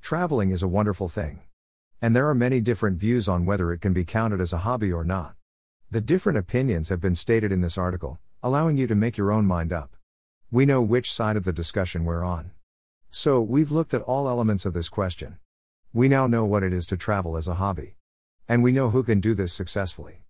Traveling 0.00 0.52
is 0.52 0.62
a 0.62 0.68
wonderful 0.68 1.08
thing. 1.08 1.40
And 2.00 2.14
there 2.14 2.28
are 2.28 2.36
many 2.36 2.60
different 2.60 3.00
views 3.00 3.26
on 3.26 3.46
whether 3.46 3.72
it 3.72 3.80
can 3.80 3.92
be 3.92 4.04
counted 4.04 4.40
as 4.40 4.52
a 4.52 4.58
hobby 4.58 4.92
or 4.92 5.02
not. 5.02 5.34
The 5.90 6.00
different 6.00 6.38
opinions 6.38 6.88
have 6.88 7.00
been 7.00 7.16
stated 7.16 7.50
in 7.50 7.62
this 7.62 7.76
article, 7.76 8.20
allowing 8.44 8.76
you 8.76 8.86
to 8.86 8.94
make 8.94 9.16
your 9.16 9.32
own 9.32 9.44
mind 9.44 9.72
up. 9.72 9.96
We 10.48 10.66
know 10.66 10.82
which 10.82 11.12
side 11.12 11.36
of 11.36 11.42
the 11.42 11.52
discussion 11.52 12.04
we're 12.04 12.22
on. 12.22 12.52
So, 13.10 13.40
we've 13.40 13.72
looked 13.72 13.92
at 13.92 14.02
all 14.02 14.28
elements 14.28 14.64
of 14.64 14.72
this 14.72 14.88
question. 14.88 15.38
We 15.92 16.06
now 16.06 16.28
know 16.28 16.44
what 16.44 16.62
it 16.62 16.72
is 16.72 16.86
to 16.86 16.96
travel 16.96 17.36
as 17.36 17.48
a 17.48 17.54
hobby. 17.54 17.96
And 18.48 18.62
we 18.62 18.70
know 18.70 18.90
who 18.90 19.02
can 19.02 19.18
do 19.18 19.34
this 19.34 19.52
successfully. 19.52 20.20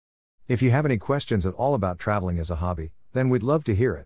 If 0.49 0.63
you 0.63 0.71
have 0.71 0.85
any 0.85 0.97
questions 0.97 1.45
at 1.45 1.55
all 1.55 1.75
about 1.75 1.99
traveling 1.99 2.39
as 2.39 2.51
a 2.51 2.57
hobby, 2.57 2.93
then 3.13 3.29
we'd 3.31 3.43
love 3.43 3.65
to 3.65 3.75
hear 3.75 3.95
it. 3.95 4.05